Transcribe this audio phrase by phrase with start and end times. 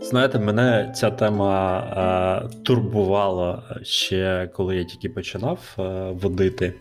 [0.00, 6.74] Знаєте, мене ця тема е, турбувала ще коли я тільки починав е, водити.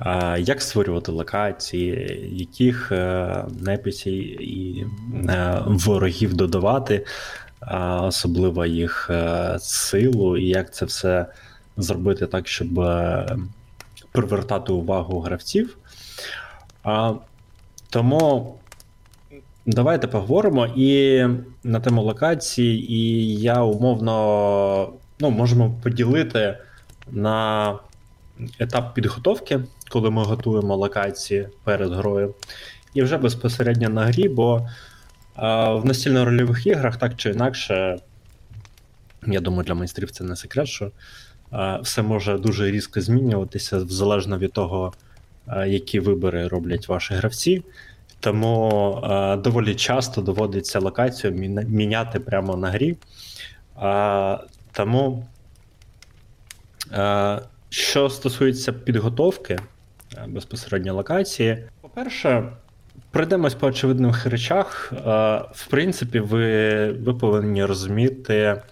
[0.00, 4.86] Е, як створювати локації, яких е, неписів і
[5.28, 7.06] е, ворогів додавати,
[8.02, 11.26] особливо їх е, силу, і як це все
[11.76, 13.26] зробити так, щоб е,
[14.12, 15.78] привертати увагу гравців.
[17.90, 18.58] Тому
[19.70, 21.24] Давайте поговоримо і
[21.64, 26.58] на тему локації, і я умовно ну, можемо поділити
[27.10, 27.74] на
[28.58, 32.34] етап підготовки, коли ми готуємо локації перед грою,
[32.94, 34.68] і вже безпосередньо на грі, бо
[35.34, 37.98] а, в настільно-рольових іграх так чи інакше,
[39.26, 40.90] я думаю, для майстрів це не секрет, що
[41.50, 45.07] а, все може дуже різко змінюватися залежно від того, а,
[45.66, 47.62] які вибори роблять ваші гравці.
[48.20, 51.32] Тому е, доволі часто доводиться локацію
[51.68, 52.96] міняти прямо на грі.
[53.82, 54.38] Е,
[54.72, 55.26] тому,
[56.92, 59.54] е, що стосується підготовки
[60.16, 62.52] е, безпосередньо локації, по-перше,
[63.10, 64.92] пройдемось по очевидних речах.
[64.92, 64.98] Е,
[65.52, 68.62] в принципі, ви, ви повинні розуміти.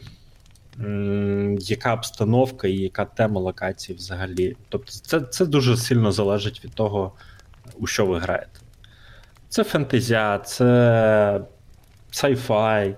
[1.60, 4.56] Яка обстановка і яка тема локації взагалі?
[4.68, 7.12] Тобто, це це дуже сильно залежить від того,
[7.78, 8.60] у що ви граєте.
[9.48, 11.40] Це фентезя, це
[12.12, 12.94] sci-fi.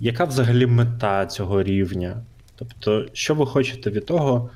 [0.00, 2.22] Яка взагалі мета цього рівня?
[2.56, 4.50] Тобто, що ви хочете від того,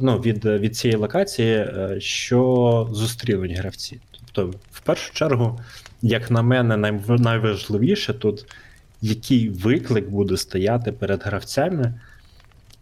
[0.00, 4.00] ну, від від цієї локації, е, що зустрінуть гравці?
[4.10, 5.60] Тобто, в першу чергу,
[6.02, 6.76] як на мене,
[7.08, 8.46] найважливіше тут,
[9.00, 12.00] який виклик буде стояти перед гравцями,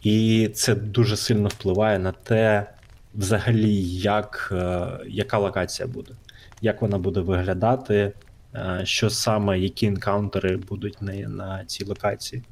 [0.03, 2.67] і це дуже сильно впливає на те,
[3.15, 6.13] взагалі, як, е, яка локація буде
[6.61, 8.13] як вона буде виглядати,
[8.55, 12.43] е, що саме, які енкаунтери будуть на, на цій локації.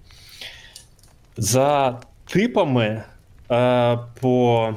[1.36, 3.04] За типами
[3.50, 4.74] е, по,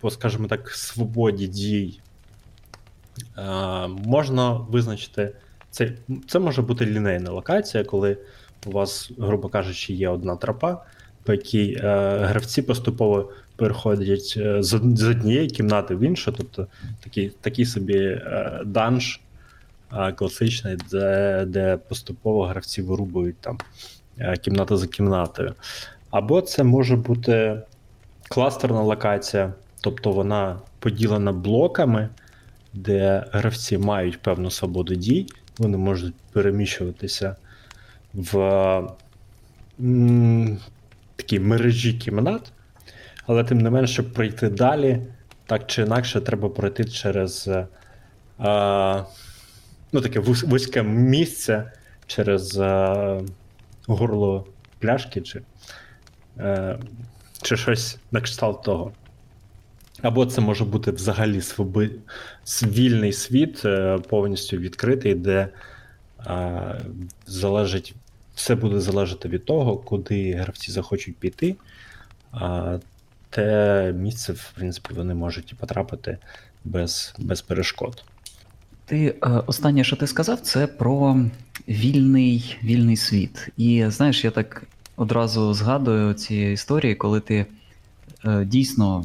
[0.00, 2.00] по, скажімо так, свободі дій
[3.88, 5.32] можна визначити.
[5.70, 5.92] Це
[6.28, 8.16] це може бути лінейна локація, коли
[8.66, 10.84] у вас, грубо кажучи, є одна тропа,
[11.24, 16.66] по якій е, гравці поступово переходять е, з однієї кімнати в іншу, тобто
[17.04, 19.20] такий такий собі е, данж
[19.92, 23.58] е, класичний, де де поступово гравці вирубують там
[24.40, 25.54] кімната за кімнатою.
[26.10, 27.62] Або це може бути
[28.28, 32.08] кластерна локація, тобто вона поділена блоками,
[32.72, 35.26] де гравці мають певну свободу дій,
[35.58, 37.36] вони можуть переміщуватися
[38.14, 38.38] в
[39.80, 40.58] м,
[41.16, 42.52] такій мережі кімнат.
[43.26, 45.02] Але тим не менше, щоб пройти далі,
[45.46, 47.50] так чи інакше, треба пройти через
[48.38, 49.04] а,
[49.92, 51.72] ну, таке вузьке місце
[52.06, 53.20] через а,
[53.86, 54.46] горло
[54.78, 55.42] пляшки, чи
[56.38, 56.76] а,
[57.42, 58.92] чи щось на кшталт того.
[60.02, 61.90] Або це може бути взагалі своби...
[62.62, 65.48] вільний світ, е, повністю відкритий, де
[66.18, 66.74] а,
[67.26, 67.94] залежить,
[68.34, 71.56] все буде залежати від того, куди гравці захочуть піти.
[72.32, 72.78] А,
[73.30, 76.18] те місце, в принципі, вони можуть потрапити
[76.64, 78.04] без без перешкод.
[78.84, 81.20] Ти е, останнє, що ти сказав, це про
[81.68, 83.48] вільний вільний світ.
[83.56, 84.62] І знаєш, я так
[84.96, 87.46] одразу згадую ці історії, коли ти е,
[88.24, 89.04] дійсно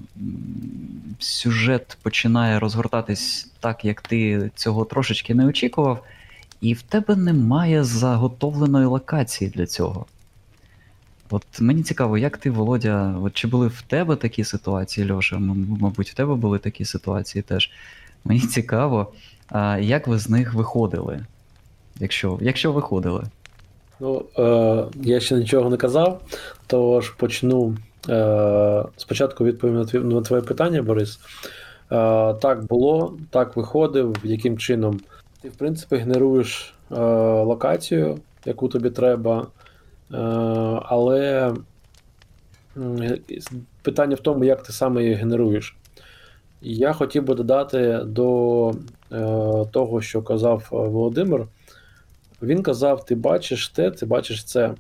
[1.19, 6.03] сюжет починає розгортатись так, як ти цього трошечки не очікував,
[6.61, 10.05] і в тебе немає заготовленої локації для цього.
[11.29, 15.39] От мені цікаво, як ти, Володя, от чи були в тебе такі ситуації, Льоша?
[15.79, 17.71] Мабуть, в тебе були такі ситуації теж.
[18.25, 19.13] Мені цікаво,
[19.79, 21.25] як ви з них виходили?
[21.99, 23.23] Якщо якщо виходили?
[23.99, 26.21] Ну, е, я ще нічого не казав,
[26.67, 27.77] тож почну е,
[28.97, 31.19] спочатку відповім на твоє, питання, Борис.
[31.91, 34.99] Е, Так було, так виходив, яким чином.
[35.41, 36.95] Ти, в принципі, генеруєш е,
[37.43, 39.47] локацію, яку тобі треба.
[40.13, 40.17] Е,
[40.83, 41.53] але
[43.81, 45.75] питання в тому, як ти саме її генеруєш.
[46.61, 48.75] Я хотів би додати до е,
[49.71, 51.47] того, що казав Володимир.
[52.41, 54.73] Він казав: ти бачиш те, ти бачиш це.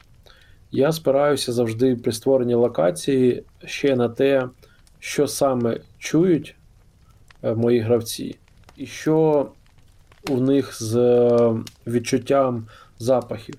[0.75, 4.49] Я спираюся завжди при створенні локації ще на те,
[4.99, 6.55] що саме чують
[7.43, 8.35] е, мої гравці,
[8.77, 9.47] і що
[10.29, 10.95] у них з
[11.87, 12.67] відчуттям
[12.99, 13.55] запахів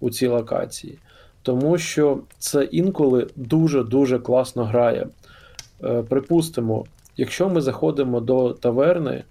[0.00, 0.98] у цій локації,
[1.42, 5.06] тому що це інколи дуже-дуже класно грає.
[5.84, 6.84] Е, Припустимо,
[7.16, 9.24] якщо ми заходимо до таверни,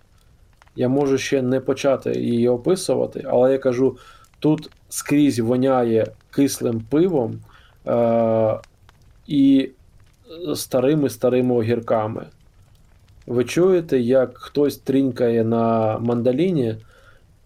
[0.75, 3.97] Я можу ще не почати її описувати, але я кажу:
[4.39, 7.39] тут скрізь воняє кислим пивом
[7.87, 8.59] е-
[9.27, 9.69] і
[10.55, 12.25] старими-старими огірками.
[13.27, 16.75] Ви чуєте, як хтось трінькає на мандаліні,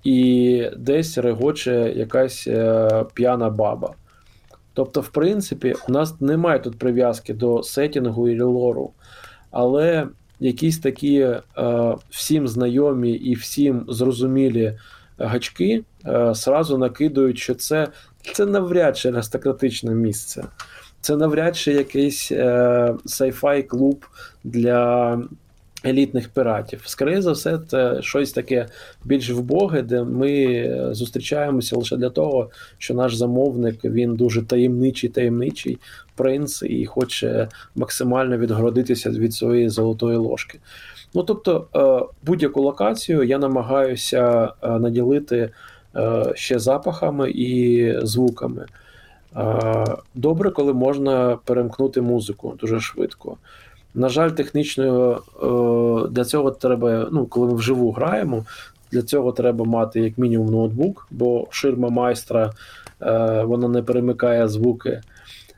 [0.03, 3.93] і десь регоче якась е, п'яна баба.
[4.73, 8.91] Тобто, в принципі, у нас немає тут прив'язки до сетінгу і лору,
[9.51, 10.07] але
[10.39, 11.41] якісь такі е,
[12.09, 14.77] всім знайомі і всім зрозумілі
[15.17, 17.88] гачки е, сразу накидують, що це,
[18.33, 20.44] це навряд чи аристократичне місце.
[21.01, 24.05] Це навряд чи якийсь е, sci-fi клуб
[24.44, 25.19] для
[25.85, 26.81] елітних піратів.
[26.85, 28.67] Скоріше за все, це щось таке
[29.05, 35.77] більш вбоге, де ми зустрічаємося лише для того, що наш замовник він дуже таємничий, таємничий
[36.15, 40.59] принц і хоче максимально відгородитися від своєї золотої ложки.
[41.13, 45.51] Ну тобто, е, будь-яку локацію я намагаюся е, наділити е,
[46.35, 48.65] ще запахами і звуками.
[49.37, 49.85] Е,
[50.15, 53.37] Добре, коли можна перемкнути музику дуже швидко.
[53.95, 58.45] На жаль, технічно е, для цього треба, ну, коли ми вживу граємо,
[58.91, 62.51] для цього треба мати як мінімум ноутбук, бо ширма майстра
[63.01, 65.01] е, вона не перемикає звуки.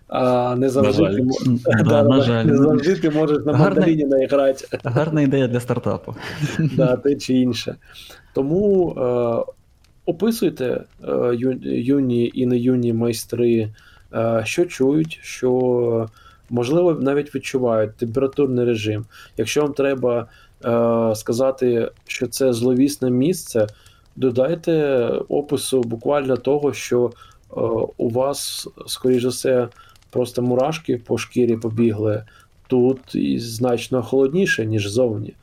[0.07, 1.03] А не завжди,
[1.85, 2.45] На жаль.
[3.01, 4.79] ти, можеш на мандаліні наіграти.
[4.83, 6.15] Гарна ідея для стартапу.
[6.59, 7.75] да, те чи інше.
[8.33, 9.51] Тому е,
[10.05, 13.69] описуйте е, юні і не юні майстри,
[14.13, 16.09] е, що чують, що
[16.49, 19.05] можливо навіть відчувають температурний режим.
[19.37, 20.27] Якщо вам треба
[20.65, 23.67] е, сказати, що це зловісне місце,
[24.15, 27.11] додайте опису буквально того, що
[27.97, 29.67] у вас, скоріш за все,
[30.09, 32.23] просто мурашки по шкірі побігли.
[32.67, 35.33] Тут і значно холодніше, ніж зовні.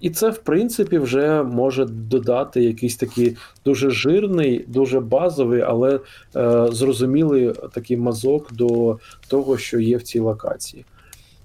[0.00, 6.00] І це, в принципі, вже може додати якийсь такий дуже жирний, дуже базовий, але
[6.36, 8.98] е, зрозумілий такий мазок до
[9.28, 10.84] того, що є в цій локації.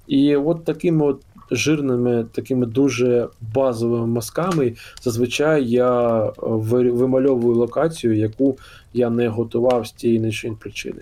[0.07, 1.21] І от такими от
[1.51, 8.57] жирними, такими дуже базовими мазками, зазвичай я е, вимальовую локацію, яку
[8.93, 11.01] я не готував з тієї іншої причини.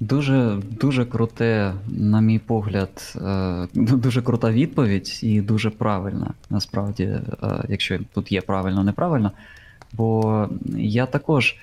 [0.00, 7.22] Дуже дуже круте, на мій погляд, е, дуже крута відповідь і дуже правильна, насправді, е,
[7.68, 9.32] якщо тут є правильно, неправильно.
[9.92, 11.56] Бо я також.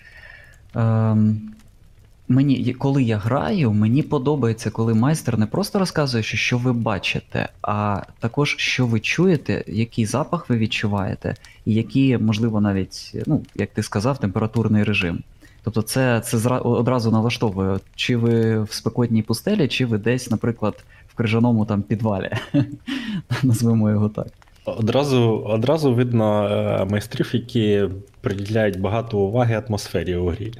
[2.28, 8.02] Мені, коли я граю, мені подобається, коли майстер не просто розказує, що, ви бачите, а
[8.20, 11.36] також що ви чуєте, який запах ви відчуваєте,
[11.66, 15.24] і який, можливо, навіть, ну, як ти сказав, температурний режим.
[15.64, 21.16] Тобто це, це одразу налаштовує, чи ви в спекотній пустелі, чи ви десь, наприклад, в
[21.16, 22.32] крижаному там підвалі.
[23.44, 24.28] Назвемо його так.
[24.66, 27.90] Одразу, одразу видно е, майстрів, які
[28.22, 30.54] приділяють багато уваги атмосфері у грі.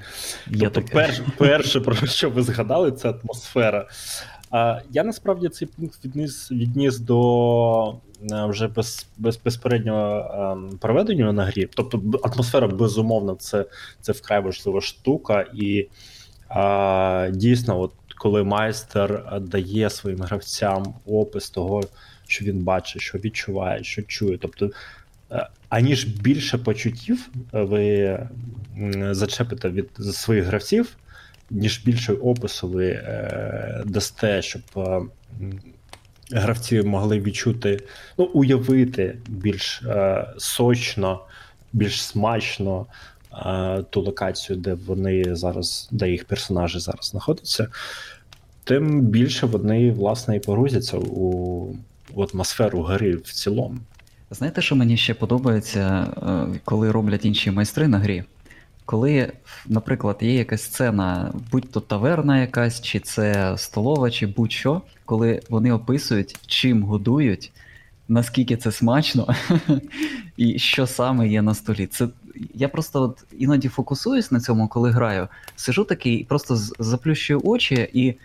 [0.48, 3.88] Є тобто, перш, перше, про що ви згадали, це атмосфера.
[4.52, 7.90] А, я насправді цей пункт відніс, відніс до
[8.32, 10.18] е, вже без, без, безпереднього
[10.72, 11.70] е, проведення на грі.
[11.76, 13.66] Тобто, атмосфера, безумовно, це,
[14.02, 15.46] це вкрай важлива штука.
[15.54, 15.88] І
[16.50, 21.82] а, дійсно, от коли майстер дає своїм гравцям опис того,
[22.32, 24.38] що він бачить, що відчуває, що чує.
[24.38, 24.72] Тобто,
[25.32, 28.20] е, аніж більше почуттів е, ви
[29.12, 30.98] зачепите від своїх гравців,
[31.50, 34.62] ніж більше опису ви е, дасте, щоб
[36.32, 37.80] гравці могли відчути,
[38.18, 39.84] ну, уявити більш
[40.38, 41.26] сочно,
[41.74, 42.86] більш смачно
[43.90, 47.68] ту локацію, де вони зараз, де їх персонажі зараз знаходяться,
[48.64, 51.76] тим більше вони, власне, і погрузяться у,
[52.14, 53.78] у атмосферу гри в цілому.
[54.32, 56.08] Знаєте, що мені ще подобається,
[56.54, 58.24] е, коли роблять інші майстри на грі?
[58.86, 59.32] Коли,
[59.68, 65.72] наприклад, є якась сцена, будь то таверна якась, чи це столова, чи будь-що, коли вони
[65.72, 67.52] описують, чим годують,
[68.08, 69.36] наскільки це смачно,
[70.38, 71.88] і що саме є на столі.
[71.88, 72.08] Це
[72.54, 75.28] я просто от іноді фокусуюсь на цьому, коли граю.
[75.56, 78.16] Сижу такий, просто заплющую очі і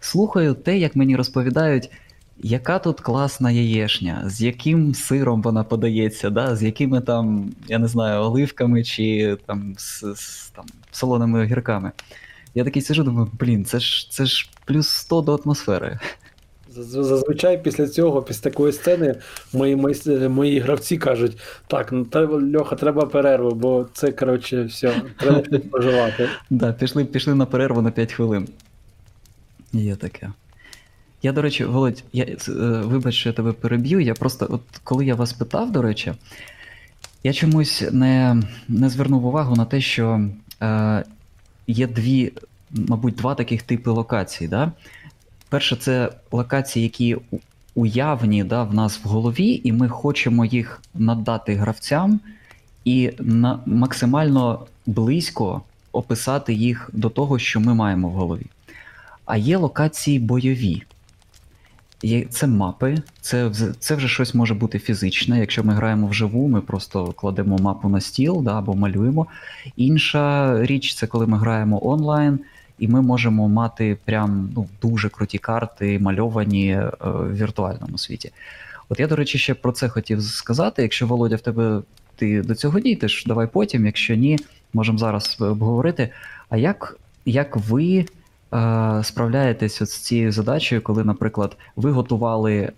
[0.00, 1.90] слухаю те, як мені розповідають.
[2.38, 6.56] Яка тут класна яєшня, з яким сиром вона подається, да?
[6.56, 11.92] з якими там, я не знаю, оливками чи там з, з там, солоними огірками.
[12.54, 15.98] Я такий сижу, думаю, блін, це ж це ж плюс 100 до атмосфери.
[16.70, 19.14] Зазвичай після цього, після такої сцени,
[19.52, 25.02] мої майс- мої гравці кажуть: так, ну треба, Льоха, треба перерву, бо це, коротше, все,
[25.18, 25.42] треба.
[26.50, 28.48] Да, пішли, пішли на перерву на 5 хвилин.
[29.72, 30.30] Є таке.
[31.24, 32.36] Я, до речі, Володь, я, е,
[32.84, 34.00] вибач, що я тебе переб'ю.
[34.00, 36.12] Я просто, от коли я вас питав, до речі,
[37.22, 40.28] Я чомусь не, не звернув увагу на те, що
[40.62, 41.04] е,
[41.66, 42.32] є дві,
[42.70, 44.48] мабуть, два таких типи локацій.
[44.48, 44.72] Да?
[45.48, 47.16] Перше, це локації, які
[47.74, 52.20] уявні да, в нас в голові, і ми хочемо їх надати гравцям
[52.84, 55.62] і на, максимально близько
[55.92, 58.46] описати їх до того, що ми маємо в голові.
[59.24, 60.82] А є локації бойові.
[62.04, 65.40] Є, це мапи, це, це вже щось може бути фізичне.
[65.40, 69.26] Якщо ми граємо вживу, ми просто кладемо мапу на стіл да, або малюємо.
[69.76, 72.38] Інша річ це коли ми граємо онлайн,
[72.78, 78.30] і ми можемо мати прям ну, дуже круті карти, мальовані е, в віртуальному світі.
[78.88, 80.82] От я, до речі, ще про це хотів сказати.
[80.82, 81.82] Якщо Володя в тебе
[82.16, 83.86] ти до цього дійдеш, давай потім.
[83.86, 84.38] Якщо ні,
[84.72, 86.08] можемо зараз обговорити.
[86.48, 88.04] А як, як ви е,
[89.02, 92.72] справляєтесь от з цією задачею, коли, наприклад, ви готували е,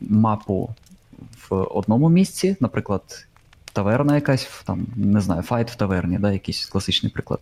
[0.00, 0.74] мапу
[1.48, 3.26] в одному місці, наприклад,
[3.72, 7.40] таверна якась, там, не знаю, fight в таверні, да, якийсь класичний приклад.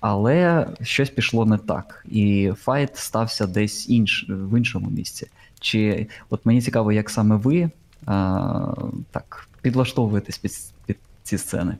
[0.00, 5.26] Але щось пішло не так, і fight стався десь інш, в іншому місці.
[5.60, 7.70] Чи от мені цікаво, як саме ви
[8.06, 8.74] а,
[9.10, 10.52] так підлаштовуєтесь під,
[10.86, 11.76] під ці сцени?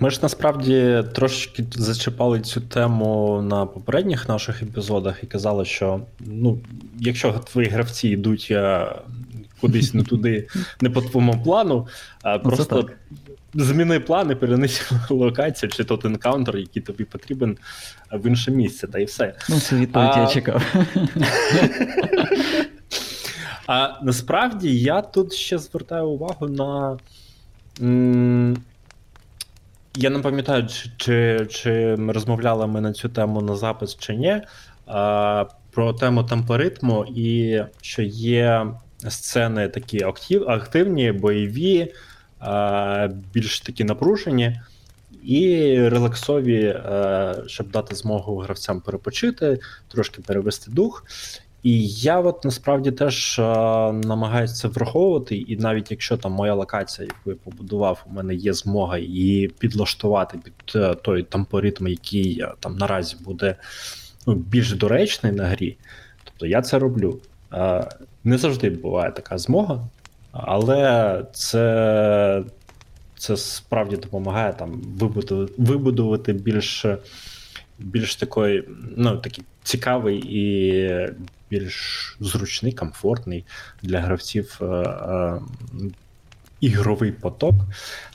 [0.00, 6.58] Ми ж насправді трошки зачіпали цю тему на попередніх наших епізодах і казали, що ну,
[7.00, 8.86] якщо твої гравці йдуть е,
[9.60, 10.48] кудись не туди,
[10.80, 11.86] не по твоєму плану,
[12.22, 12.88] а Ну, просто
[13.54, 17.56] зміни плани, перенеси локацію, чи тот енкаунтер, який тобі потрібен
[18.12, 19.34] е, в інше місце, та і все.
[19.48, 20.62] Ну, цю відповідь А- я чекав.
[23.66, 26.98] А насправді я тут ще звертаю увагу на.
[29.96, 34.42] Я не пам'ятаю, чи, чи, чи розмовляли ми на цю тему на запис чи ні.
[34.86, 38.66] А, про тему темпоритму, і що є
[39.08, 41.92] сцени такі актив, активні, бойові,
[42.38, 44.60] а, більш такі напружені,
[45.24, 49.58] і релаксові, е, щоб дати змогу гравцям перепочити,
[49.88, 51.04] трошки перевести дух.
[51.64, 53.42] І я от насправді теж е,
[53.92, 58.52] намагаюся це враховувати, і навіть якщо там моя локація, яку я побудував, у мене є
[58.52, 63.56] змога її підлаштувати під е, той темпоритм, який е, там наразі буде
[64.26, 65.76] ну, більш доречний на грі.
[66.24, 67.18] Тобто я це роблю.
[67.52, 67.88] Е,
[68.24, 69.88] не завжди буває така змога,
[70.32, 72.44] але це,
[73.16, 76.86] це справді допомагає там вибудувати, вибудувати більш,
[77.78, 78.64] більш такий,
[78.96, 81.08] ну, такий цікавий і
[81.50, 83.44] більш зручний, комфортний
[83.82, 85.40] для гравців е, е,
[86.60, 87.54] ігровий поток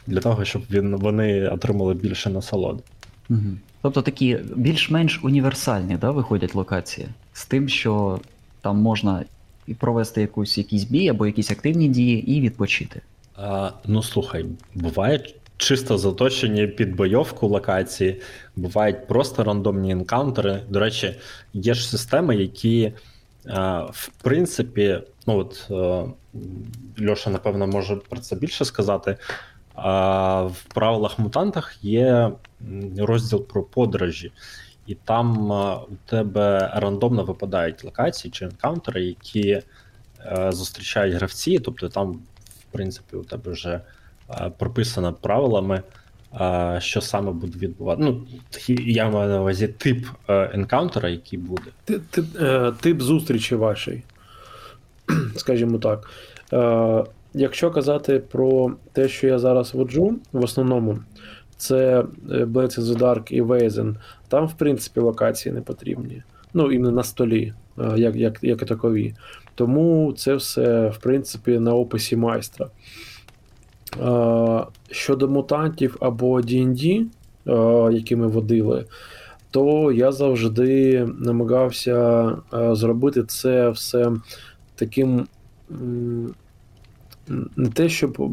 [0.08, 2.84] для того, щоб він, вони отримали більше насолоди.
[3.30, 3.40] Угу.
[3.82, 8.20] Тобто такі більш-менш універсальні да, виходять локації з тим, що
[8.62, 9.26] там можна
[9.68, 13.02] і провести якусь, якийсь бій або якісь активні дії і відпочити.
[13.36, 15.26] А, ну слухай, буває
[15.60, 18.22] чисто заточені під бойовку локації,
[18.56, 20.62] бувають просто рандомні енкаунтери.
[20.70, 21.16] До речі,
[21.54, 22.94] є ж системи, які,
[23.92, 26.04] в принципі, ну от е,
[27.10, 29.18] Льоша, напевно, може про це більше сказати.
[30.46, 32.32] В правилах мутантах є
[32.98, 34.32] розділ про подорожі.
[34.88, 35.52] І там
[35.82, 39.64] у тебе рандомно випадають локації чи енкаунтери, які е,
[40.52, 41.60] зустрічають гравці.
[41.60, 42.12] Тобто там,
[42.60, 43.82] в принципі, у тебе вже е,
[44.58, 45.82] прописано правилами,
[46.42, 48.04] е, що саме буде відбувати.
[48.04, 48.22] Ну,
[48.86, 51.64] я маю на увазі тип е, енкаунтера, який буде.
[51.86, 54.04] Ти- ти- е, Тип зустрічі вашої,
[55.36, 56.10] скажімо так.
[56.54, 61.00] Е, Якщо казати про те, що я зараз воджу, в основному
[61.58, 62.04] це е,
[62.46, 63.96] Blades in the Dark і Wazen,
[64.28, 66.24] там, в принципі, локації не потрібні.
[66.54, 69.14] Ну, іменно на столі, е, як, як, як і такові.
[69.56, 72.68] Тому це все, в принципі, на описі майстра.
[73.98, 77.06] Е, Щодо мутантів або D&D,
[77.48, 78.86] е, які ми водили,
[79.52, 84.12] то я завжди намагався е, зробити це все
[84.76, 85.28] таким.
[87.56, 88.32] Не те, щоб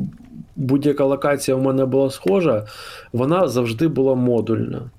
[0.57, 2.67] будь-яка локація у мене була схожа,
[3.13, 4.91] вона завжди була модульна.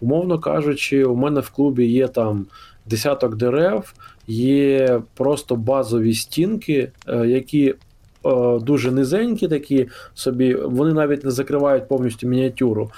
[0.00, 2.46] Умовно кажучи, у мене в клубі є там
[2.86, 3.94] десяток дерев,
[4.26, 6.92] є просто базові стінки,
[7.24, 7.74] які
[8.60, 12.90] дуже низенькі, такі собі, вони навіть не закривають повністю мініатюру.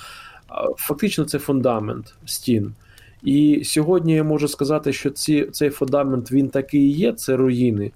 [0.76, 2.74] Фактично, це фундамент стін.
[3.22, 7.92] І сьогодні я можу сказати, що ці, цей фундамент він такий і є, це руїни.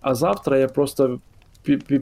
[0.00, 1.18] А завтра я просто
[1.66, 1.98] пі- пі-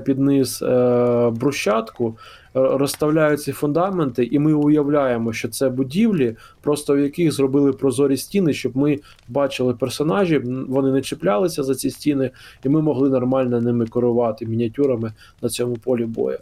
[0.00, 2.16] під низ е, брусчатку,
[2.56, 8.16] е, розставляю ці фундаменти, і ми уявляємо, що це будівлі, просто в яких зробили прозорі
[8.16, 8.98] стіни, щоб ми
[9.28, 12.30] бачили персонажів, вони не чіплялися за ці стіни,
[12.64, 15.12] і ми могли нормально ними керувати мініатюрами
[15.42, 16.38] на цьому полі бою.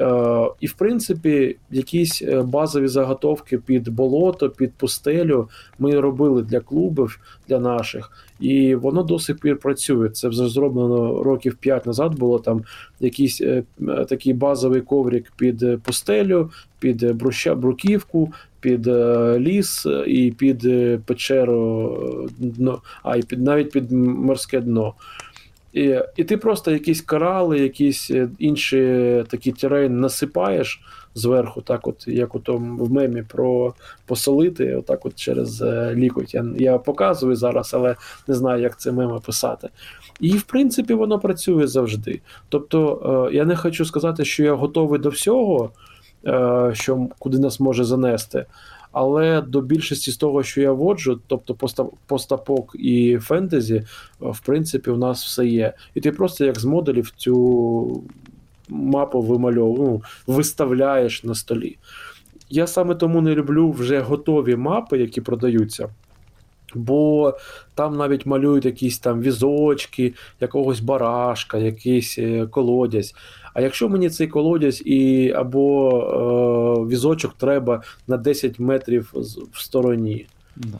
[0.00, 6.60] Е, і, в принципі, якісь е, базові заготовки під болото, під пустелю ми робили для
[6.60, 10.08] клубів, для наших, і воно до сих пір працює.
[10.08, 12.18] Це вже зроблено років 5 назад.
[12.18, 12.62] Було там
[13.00, 13.62] якийсь е,
[14.08, 18.86] такий базовий коврик під пустелю, під бруща, бруківку, під
[19.36, 20.68] ліс і під
[21.06, 24.94] печеру дно, а і під навіть під морське дно.
[25.72, 30.80] І, і ти просто якісь корали, якісь е, інші такі терени насипаєш
[31.14, 33.74] зверху, так от, як у тому в мемі про
[34.06, 36.34] посолити, отак от через е, лікоть.
[36.34, 37.96] Я, я показую зараз, але
[38.28, 39.68] не знаю, як це меми писати.
[40.20, 42.20] І в принципі воно працює завжди.
[42.48, 45.70] Тобто, е, я не хочу сказати, що я готовий до всього,
[46.72, 48.46] що куди нас може занести.
[48.92, 51.56] Але до більшості з того, що я воджу, тобто
[52.06, 53.84] постапок і фентезі, е,
[54.18, 55.72] в принципі, у нас все є.
[55.94, 58.02] І ти просто як з модулів цю
[58.68, 60.02] мапу вимальовуєш, ну,
[60.34, 61.76] виставляєш на столі.
[62.50, 65.88] Я саме тому не люблю вже готові мапи, які продаються.
[66.74, 67.34] Бо
[67.74, 73.14] там навіть малюють якісь там візочки, якогось барашка, якийсь е, колодязь.
[73.54, 75.90] А якщо мені цей колодязь і або
[76.86, 79.10] е, візочок треба на 10 метрів
[79.52, 80.26] в стороні.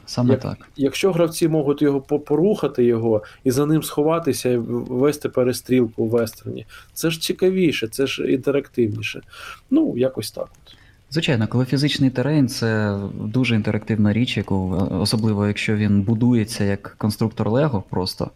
[0.05, 0.57] Саме Як- так.
[0.77, 6.09] Якщо гравці можуть його по- порухати його і за ним сховатися і вести перестрілку в
[6.09, 9.21] вестерні, це ж цікавіше, це ж інтерактивніше.
[9.69, 10.49] Ну, якось так.
[10.67, 10.75] От.
[11.11, 16.95] Звичайно, коли фізичний терен це дуже інтерактивна річ, яку е, особливо якщо він будується як
[16.97, 18.29] конструктор Лего, просто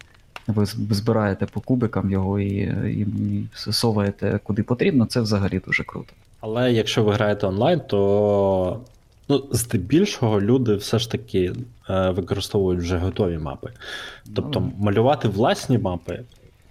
[0.48, 6.14] ви збираєте по кубикам його і, і, і соваєте куди потрібно, це взагалі дуже круто.
[6.40, 8.80] Але якщо ви граєте онлайн, то
[9.30, 11.54] ну, здебільшого люди все ж таки
[11.90, 13.70] е, використовують вже готові мапи.
[14.36, 16.20] Тобто Ну, малювати власні мапи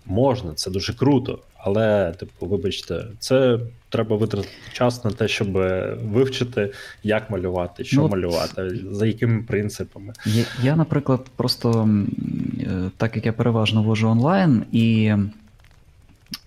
[0.06, 1.38] можна, це дуже круто.
[1.66, 5.52] Але, типу, вибачте, це треба витратити час на те, щоб
[6.12, 10.12] вивчити, як малювати, що Ну, малювати, за якими принципами.
[10.26, 11.88] Я, я, наприклад, просто
[12.60, 15.04] е, так як я переважно вожу онлайн, і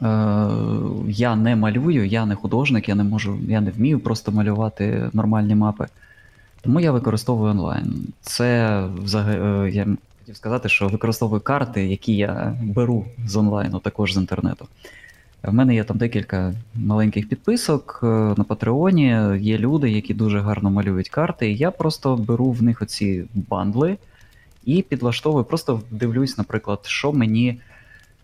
[0.01, 0.47] е,
[1.07, 5.55] я не малюю, я не художник, я не можу, я не вмію просто малювати нормальні
[5.55, 5.87] мапи.
[6.61, 8.07] Тому я використовую онлайн.
[8.21, 9.87] Це взагалі, я
[10.19, 14.67] хотів сказати, що використовую карти, які я беру з онлайну, також з інтернету.
[15.43, 19.05] В мене є там декілька маленьких підписок е, на Патреоні.
[19.39, 21.51] Є люди, які дуже гарно малюють карти.
[21.51, 23.97] Я просто беру в них оці бандли
[24.65, 27.59] і підлаштовую, просто дивлюсь, наприклад, що мені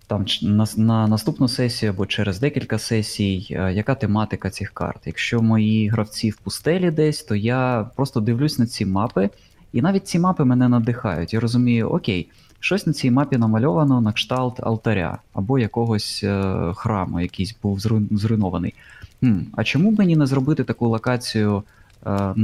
[0.07, 5.01] там на, на наступну сесію або через декілька сесій, е, яка тематика цих карт.
[5.05, 9.29] Якщо мої гравці в пустелі десь, то я просто дивлюсь на ці мапи,
[9.73, 11.33] і навіть ці мапи мене надихають.
[11.33, 12.27] Я розумію, окей,
[12.63, 18.17] щось на цій мапі намальовано на кшталт алтаря або якогось е, храму, якийсь був зруй-
[18.17, 18.73] зруйнований.
[19.19, 21.63] Хм, а чому мені не зробити таку локацію
[22.05, 22.35] е,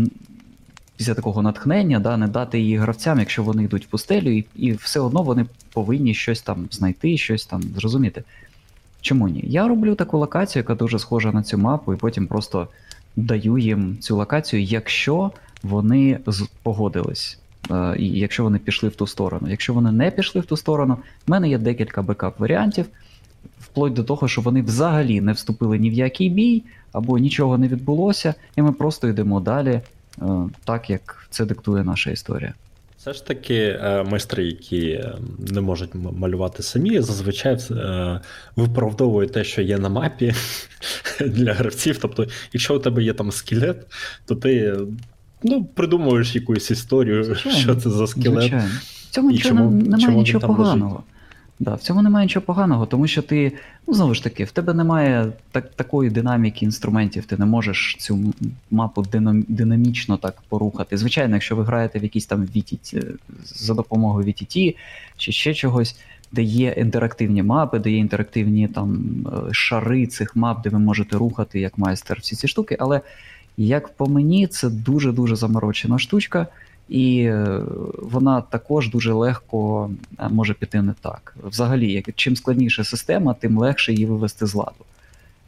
[0.97, 4.71] після такого натхнення, да, не дати її гравцям, якщо вони йдуть в пустелю, і, і
[4.71, 8.23] все одно вони повинні щось там знайти, щось там зрозуміти.
[9.01, 9.43] Чому ні?
[9.47, 12.67] Я роблю таку локацію, яка дуже схожа на цю мапу, і потім просто
[13.15, 15.31] даю їм цю локацію, якщо
[15.63, 16.19] вони
[16.63, 17.39] погодились.
[17.71, 19.49] Е, І якщо вони пішли в ту сторону.
[19.49, 22.85] Якщо вони не пішли в ту сторону, в мене є декілька бекап-варіантів,
[23.59, 27.67] вплоть до того, що вони взагалі не вступили ні в який бій, або нічого не
[27.67, 29.81] відбулося, і ми просто йдемо далі, е,
[30.65, 32.53] так як це диктує наша історія.
[32.97, 35.03] Все ж таки, е, майстри, які
[35.37, 37.57] не можуть малювати самі, зазвичай
[38.55, 40.33] виправдовують те, що є на мапі
[41.19, 41.97] для гравців.
[42.01, 43.77] Тобто, якщо у тебе є там скелет,
[44.25, 44.77] то ти
[45.43, 47.57] ну, придумуєш якусь історію, Звичайно.
[47.59, 48.39] що це за скелет.
[48.41, 48.69] Звичайно.
[49.09, 50.57] В цьому І нічого чому- немає чому нічого лежить?
[50.57, 51.03] поганого.
[51.61, 53.51] Да, в цьому немає нічого поганого, тому що ти,
[53.87, 58.33] ну знову ж таки, в тебе немає так, такої динаміки інструментів, ти не можеш цю
[58.71, 60.97] мапу динам, динамічно так порухати.
[60.97, 63.03] Звичайно, якщо ви граєте в якісь там VTT,
[63.45, 64.75] за допомогою VTT
[65.17, 65.95] чи ще чогось,
[66.31, 69.05] де є інтерактивні мапи, де є інтерактивні там
[69.49, 73.01] е, шари цих мап, де ви можете рухати як майстер всі ці штуки, але
[73.67, 76.47] як по мені, це дуже-дуже заморочена штучка.
[76.89, 77.61] І е,
[77.97, 81.35] вона також дуже легко е, може піти не так.
[81.43, 84.85] Взагалі, як чим складніша система, тим легше її вивести з ладу.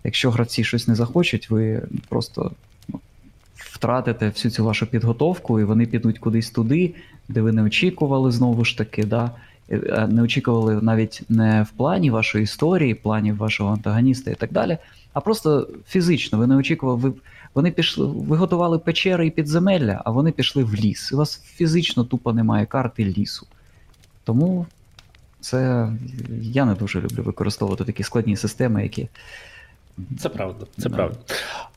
[0.04, 2.52] Якщо гравці щось не захочуть, ви просто
[2.90, 3.00] ну,
[3.56, 6.96] втратите всю цю вашу підготовку, і вони підуть кудись туди,
[7.30, 9.04] де ви не очікували знову ж таки.
[9.04, 9.32] Да?
[9.72, 14.78] Е, Не очікували навіть не в плані вашої історії, плані вашого антагоніста і так далі,
[15.14, 16.38] а просто фізично.
[16.38, 17.14] Ви не очікували, ви
[17.54, 21.12] вони пішли, ви готували печери і підземелля, а вони пішли в ліс.
[21.12, 23.48] І у вас фізично тупо немає карти лісу.
[24.24, 24.66] Тому
[25.40, 25.90] це
[26.42, 29.08] я не дуже люблю використовувати такі складні системи, які.
[30.20, 30.96] Це правда, це Да.
[30.96, 31.18] правда.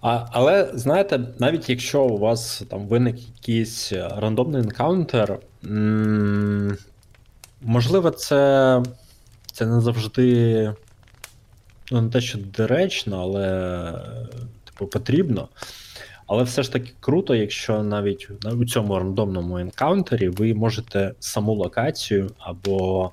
[0.00, 6.76] А, але знаєте, навіть якщо у вас там виник якийсь е, рандомний енкаунтер, м-
[7.62, 8.82] можливо, це,
[9.52, 10.72] це не завжди
[11.92, 13.48] ну, не те, що доречно, але
[13.94, 14.26] е,
[14.74, 15.48] потрібно.
[16.26, 22.30] Але все ж таки круто, якщо навіть у цьому рандомному енкаунтері ви можете саму локацію
[22.38, 23.12] або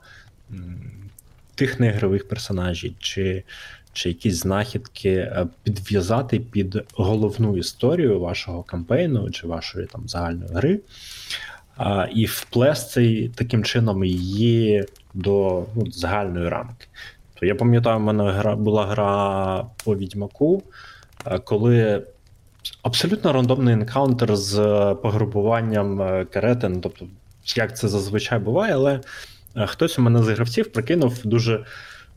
[1.55, 3.43] тих неігрових персонажів, чи,
[3.93, 10.79] чи якісь знахідки е, підв'язати під головну історію вашого кампейну чи вашої там загальної гри,
[12.13, 16.87] і вплести таким чином її до ну, загальної рамки.
[17.33, 20.63] То я пам'ятаю, в мене гра була гра по відьмаку,
[21.43, 22.03] коли
[22.81, 26.69] абсолютно рандомний енкаунтер з е, пограбуванням е, карети.
[26.69, 27.05] Ну, тобто,
[27.55, 28.99] як це зазвичай буває, але
[29.55, 31.65] е, хтось у мене з гравців прикинув дуже,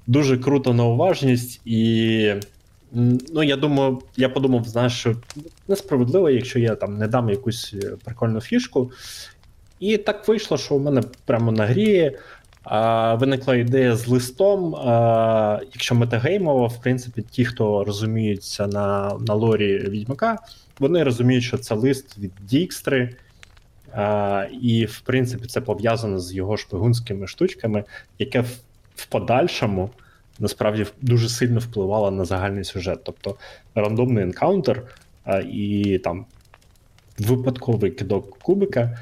[0.07, 2.35] дуже круто на уважність, і
[3.33, 5.17] ну, я думаю, я подумав, знаєш, що
[5.69, 8.93] несправедливо, якщо я там не дам якусь е, прикольну фішку.
[9.81, 12.17] І так вийшло, що у мене прямо на грі
[13.21, 14.75] виникла ідея з листом.
[15.73, 20.39] Якщо метагеймово, в принципі, ті, хто розуміються на, на лорі Відьмака,
[20.79, 23.17] вони розуміють, що це лист від Дікстри.
[24.63, 27.85] І, в принципі, це пов'язано з його шпигунськими штучками,
[28.19, 28.59] яке в,
[28.97, 29.91] в подальшому
[30.39, 32.99] насправді дуже сильно впливало на загальний сюжет.
[33.05, 33.37] Тобто
[33.75, 34.83] рандомний енкаунтер
[35.53, 36.27] і там
[37.19, 38.99] випадковий кидок кубика.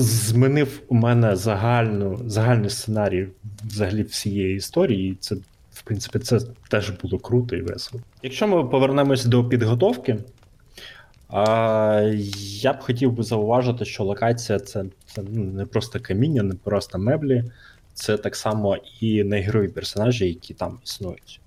[0.00, 3.28] Змінив у мене загальну, загальний сценарій
[3.64, 5.34] взагалі всієї історії, і це,
[5.72, 8.02] в принципі, це теж було круто і весело.
[8.22, 10.18] Якщо ми повернемось до підготовки,
[11.28, 12.12] а,
[12.60, 16.98] я б хотів би зауважити, що локація це, це ну, не просто каміння, не просто
[16.98, 17.44] меблі,
[17.94, 21.40] це так само і неігрові персонажі, які там існують.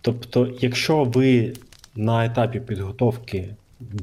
[0.00, 1.52] Тобто, якщо ви
[1.94, 3.54] на етапі підготовки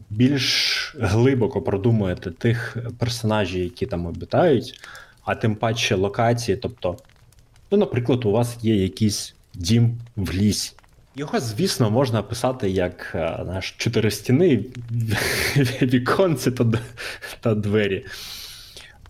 [0.09, 4.79] більш глибоко продумуєте тих персонажів, які там обітають,
[5.23, 6.97] а тим паче локації, тобто,
[7.71, 10.73] ну, наприклад, у вас є якийсь дім в лісі.
[11.15, 14.65] Його, звісно, можна описати як е, знаєш, чотири стіни,
[15.81, 16.65] віконці та,
[17.39, 18.05] та двері.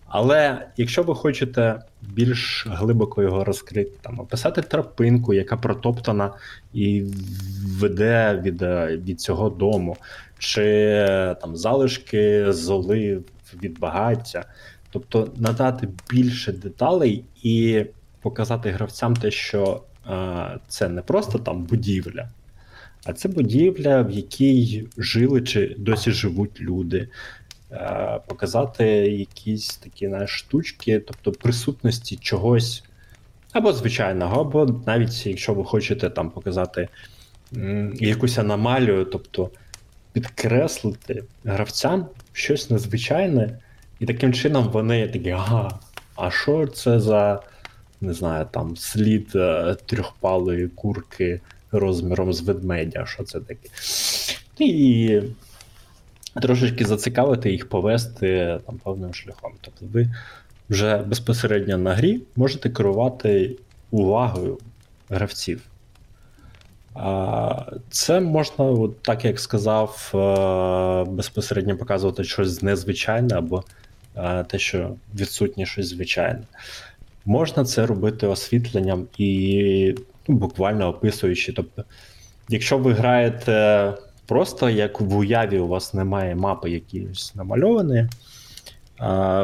[0.06, 6.32] Але якщо ви хочете більш глибоко його розкрити, там, описати тропинку, яка протоптана
[6.72, 7.04] і
[7.78, 9.96] веде від, е, від цього дому,
[10.40, 10.62] чи
[11.40, 13.22] там залишки золи
[13.62, 14.44] від багаття,
[14.90, 17.84] тобто надати більше деталей і
[18.20, 22.28] показати гравцям те, що е, це не просто там будівля,
[23.04, 27.08] а це будівля, в якій жили чи досі живуть люди.
[27.72, 32.84] Е, показати якісь такі знаєш, штучки, тобто присутності чогось
[33.52, 36.88] або звичайного, або навіть якщо ви хочете там показати
[37.56, 39.50] м, якусь аномалію, тобто
[40.12, 43.58] підкреслити гравцям щось незвичайне,
[44.00, 45.78] і таким чином вони такі, ага,
[46.16, 47.42] а що це за,
[48.00, 51.40] не знаю, там слід е, трьохпалої курки
[51.72, 53.68] розміром з ведмедя, що це таке?
[54.58, 55.20] І
[56.42, 59.52] трошечки зацікавити їх повести там певним шляхом.
[59.60, 60.08] Тобто ви
[60.70, 63.56] вже безпосередньо на грі можете керувати
[63.90, 64.58] увагою
[65.08, 65.69] гравців.
[67.90, 73.64] Це можна, так як сказав, е, безпосередньо показувати щось незвичайне або
[74.16, 76.42] е, те, що відсутнє щось звичайне.
[77.24, 79.94] Можна це робити освітленням і
[80.28, 81.52] ну, буквально описуючи.
[81.52, 81.84] Тобто,
[82.48, 83.94] якщо ви граєте
[84.26, 88.08] просто як в уяві у вас немає мапи якісь намальовані,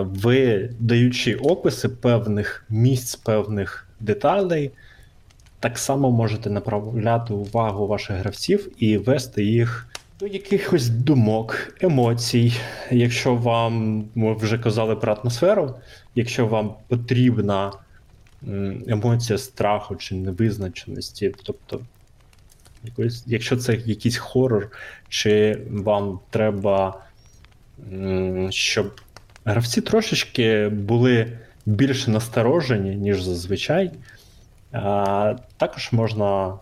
[0.00, 4.70] ви, даючи описи певних місць, певних деталей,
[5.60, 9.88] так само можете направляти увагу ваших гравців і вести їх
[10.20, 12.52] до якихось думок, емоцій.
[12.90, 15.74] Якщо вам, ми вже казали про атмосферу,
[16.14, 17.72] якщо вам потрібна
[18.86, 21.80] емоція страху чи невизначеності, тобто
[23.26, 24.70] якщо це якийсь хорор,
[25.08, 27.02] чи вам треба,
[28.50, 29.00] щоб
[29.44, 33.90] гравці трошечки були більш насторожені, ніж зазвичай,
[35.56, 36.54] також можна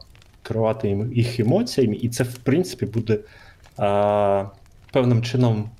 [0.42, 3.18] керувати їх емоціями, і це, в принципі, буде
[4.92, 5.70] певним чином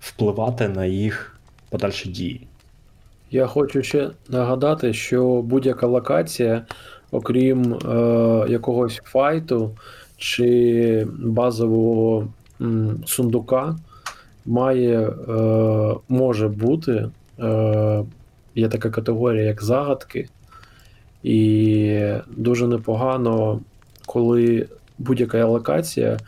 [0.00, 1.38] впливати на їх
[1.70, 2.46] подальші дії.
[3.30, 6.66] Я хочу ще нагадати, що будь-яка локація,
[7.10, 9.76] окрім е, якогось файту
[10.16, 12.28] чи базового
[12.60, 13.76] м, сундука,
[14.46, 15.12] має, е,
[16.08, 18.04] може бути, е,
[18.54, 20.28] є така категорія, як загадки,
[21.24, 23.60] і дуже непогано,
[24.06, 24.66] коли
[24.98, 26.18] будь-яка локація,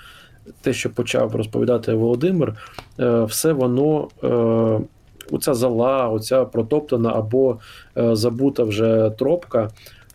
[0.61, 2.55] те, що почав розповідати Володимир,
[3.01, 4.09] е, все воно.
[4.25, 4.81] Е,
[5.33, 7.59] Оця зала, оця протоптана або
[7.99, 9.71] е, забута вже тропка,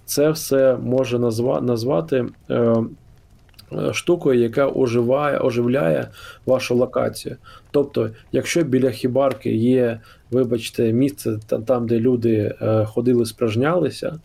[0.05, 2.75] це все може назва, назвати е,
[3.93, 6.07] штукою, яка оживає, оживляє
[6.45, 7.35] вашу локацію.
[7.71, 9.99] Тобто, якщо біля хібарки є,
[10.31, 14.19] вибачте, місце та- там, де люди е, ходили, спражнялися,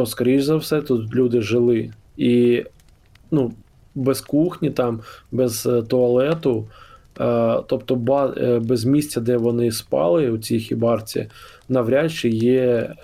[0.00, 1.90] то, скоріш за все, тут люди жили.
[2.16, 2.64] І
[3.30, 3.52] ну,
[3.94, 5.00] без кухні, там,
[5.32, 6.64] без е, туалету,
[7.20, 11.28] е, тобто е, без місця, де вони спали у цій хібарці,
[11.68, 12.94] навряд чи є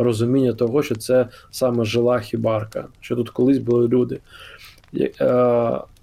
[0.00, 4.20] розуміння того, що це саме жила хібарка, що тут колись були люди.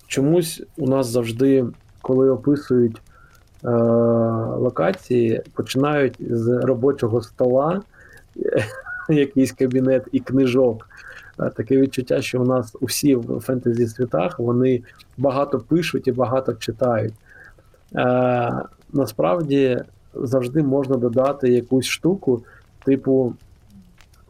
[0.08, 1.66] Чомусь у нас завжди,
[2.02, 3.02] коли описують
[4.58, 7.82] локації, починають з робочого стола,
[9.10, 10.90] якийсь кабінет і книжок.
[11.56, 14.84] Таке відчуття, що у нас усі в фентезі світах вони
[15.18, 17.14] багато пишуть і багато читають.
[18.94, 22.44] Насправді завжди можна додати якусь штуку,
[22.86, 23.34] типу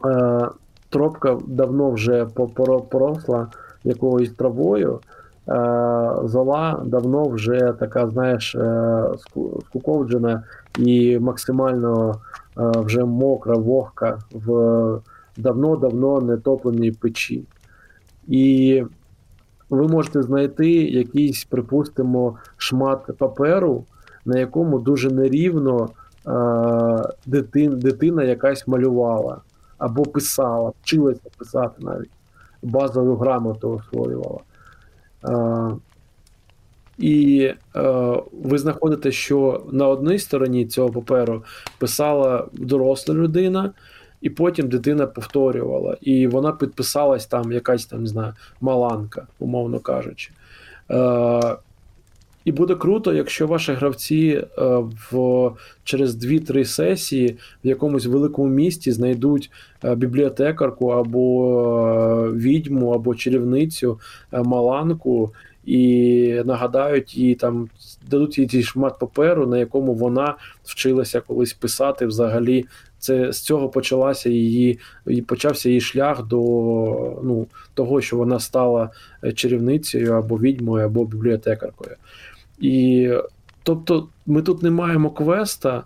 [0.04, 0.48] е,
[0.88, 2.26] тропка давно вже
[2.88, 3.48] поросла
[3.84, 5.00] якоюсь травою.
[5.48, 5.52] Е,
[6.24, 9.04] зола давно вже така, знаєш, е,
[9.66, 10.42] скуковджена
[10.78, 12.14] і максимально
[12.58, 15.00] вже мокра, вогка в
[15.36, 17.44] давно-давно не топленій печі.
[18.28, 18.82] І
[19.70, 23.84] ви можете знайти якийсь, припустимо, шмат паперу,
[24.24, 25.88] на якому дуже нерівно
[26.26, 26.30] е,
[27.26, 29.40] дитин, дитина якась малювала
[29.78, 32.10] або писала, вчилася писати навіть,
[32.62, 34.40] базову грамоту освоювала.
[36.98, 37.56] І е,
[38.32, 41.44] ви знаходите, що на одній стороні цього паперу
[41.78, 43.72] писала доросла людина,
[44.20, 45.96] і потім дитина повторювала.
[46.00, 50.30] І вона підписалась там, якась там, не знаю, маланка, умовно кажучи.
[50.90, 51.56] Е,
[52.48, 54.64] і буде круто, якщо ваші гравці е,
[55.10, 55.50] в,
[55.84, 59.50] через 2-3 сесії в якомусь великому місті знайдуть
[59.84, 64.00] е, бібліотекарку або е, відьму, або чарівницю,
[64.32, 65.32] е, маланку,
[65.68, 67.68] і нагадають їй там,
[68.10, 72.64] дадуть їй шмат паперу, на якому вона вчилася колись писати взагалі.
[72.98, 76.38] Це з цього почалася її, і почався її шлях до
[77.22, 78.90] ну, того, що вона стала
[79.24, 81.96] е, чарівницею або відьмою, або бібліотекаркою.
[82.58, 83.10] І
[83.62, 85.84] тобто ми тут не маємо квеста,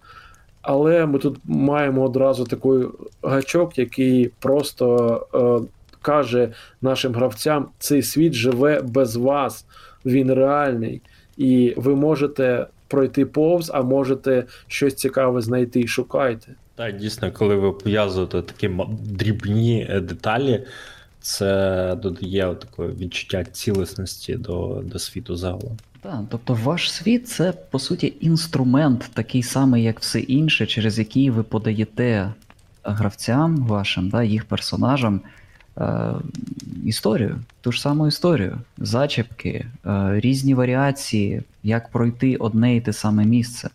[0.61, 2.89] але ми тут маємо одразу такий
[3.23, 5.69] гачок, який просто е,
[6.03, 6.49] каже
[6.83, 9.67] нашим гравцям: цей світ живе без вас,
[10.05, 11.03] він реальний,
[11.37, 15.81] і ви можете пройти повз, а можете щось цікаве знайти.
[15.81, 16.55] і Шукайте.
[16.75, 20.65] Так, дійсно, коли ви пов'язуєте такі ма- дрібні е, деталі,
[21.21, 25.77] це додає такого відчуття цілісності до, до світу загалом.
[26.01, 31.31] Так, тобто ваш світ це по суті інструмент, такий самий, як все інше, через який
[31.31, 32.33] ви подаєте
[32.83, 35.21] гравцям вашим, да, їх персонажам
[35.79, 36.13] е,
[36.85, 43.25] історію, ту ж саму історію, зачіпки, е, різні варіації, як пройти одне і те саме
[43.25, 43.71] місце.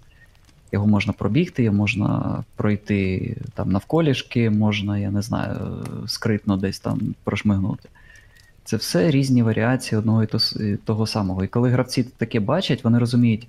[0.71, 6.99] Його можна пробігти, його можна пройти там навколішки, можна, я не знаю, скритно десь там
[7.23, 7.89] прошмигнути.
[8.63, 10.27] Це все різні варіації одного і
[10.85, 11.43] того самого.
[11.43, 13.47] І коли гравці таке бачать, вони розуміють: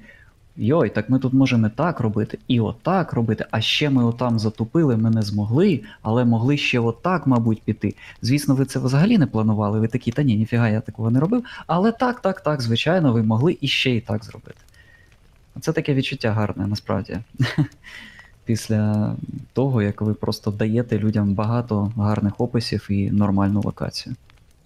[0.59, 4.39] йой, так ми тут можемо і так робити, і отак робити, а ще ми отам
[4.39, 7.95] затупили, ми не змогли, але могли ще отак, мабуть, піти.
[8.23, 9.81] Звісно, ви це взагалі не планували.
[9.81, 11.45] Ви такі, та ні, ніфіга, я такого не робив.
[11.67, 14.61] Але так, так, так, звичайно, ви могли і ще і так зробити.
[15.61, 17.19] Це таке відчуття гарне, насправді.
[18.45, 19.15] Після
[19.53, 24.17] того, як ви просто даєте людям багато гарних описів і нормальну локацію.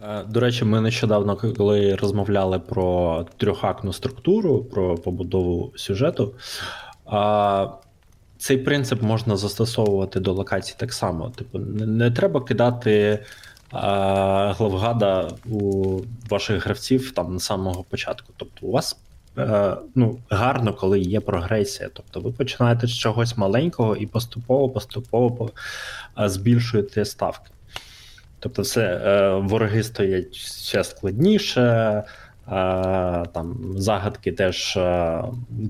[0.02, 6.34] Е, До речі, ми нещодавно, коли розмовляли про трьохактну структуру, про побудову сюжету,
[8.38, 11.30] цей принцип можна застосовувати до локацій так само.
[11.30, 13.24] Типу, не, треба кидати
[13.70, 18.32] а, главгада у ваших гравців там на самого початку.
[18.36, 18.96] Тобто, у вас
[19.38, 21.90] е, ну, гарно, коли є прогресія.
[21.92, 25.50] Тобто, ви починаєте з чогось маленького і поступово, поступово
[26.16, 27.51] збільшуєте ставки.
[28.42, 32.02] Тобто, все, е, вороги стоять ще складніше,
[33.32, 35.22] там загадки теж е,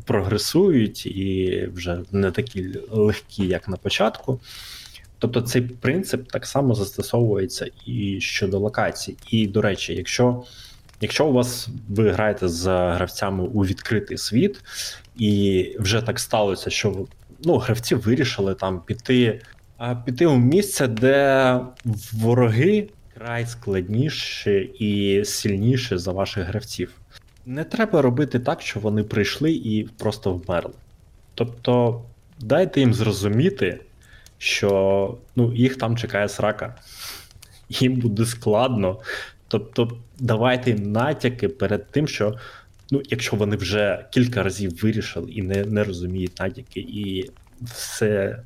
[0.04, 4.40] прогресують і вже не такі легкі, як на початку.
[5.18, 9.16] Тобто цей принцип так само застосовується і щодо локацій.
[9.30, 10.42] І, до речі, якщо,
[11.00, 14.60] якщо у вас ви граєте з гравцями у відкритий світ,
[15.16, 17.06] і вже так сталося, що
[17.44, 19.40] ну, гравці вирішили там піти,
[20.04, 21.58] піти у місце, де
[22.12, 26.92] вороги вкрай складніше і сильніше за ваших гравців.
[27.46, 30.74] Не треба робити так, що вони прийшли і просто вмерли.
[31.34, 32.02] Тобто,
[32.40, 33.80] дайте їм зрозуміти,
[34.38, 36.74] що ну, їх там чекає срака,
[37.68, 39.00] їм буде складно.
[39.48, 42.38] Тобто, давайте їм натяки перед тим, що
[42.90, 48.42] ну, якщо вони вже кілька разів вирішили і не, не розуміють натяки, і все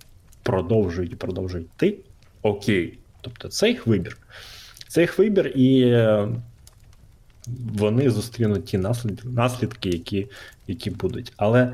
[0.46, 1.96] продовжують і продовжують йти,
[2.42, 2.98] окей.
[3.20, 4.16] Тобто це їх вибір.
[4.88, 6.28] Це їх вибір, і е,
[7.74, 10.26] вони зустрінуть ті наслідки, наслідки які,
[10.66, 11.32] які будуть.
[11.36, 11.72] Але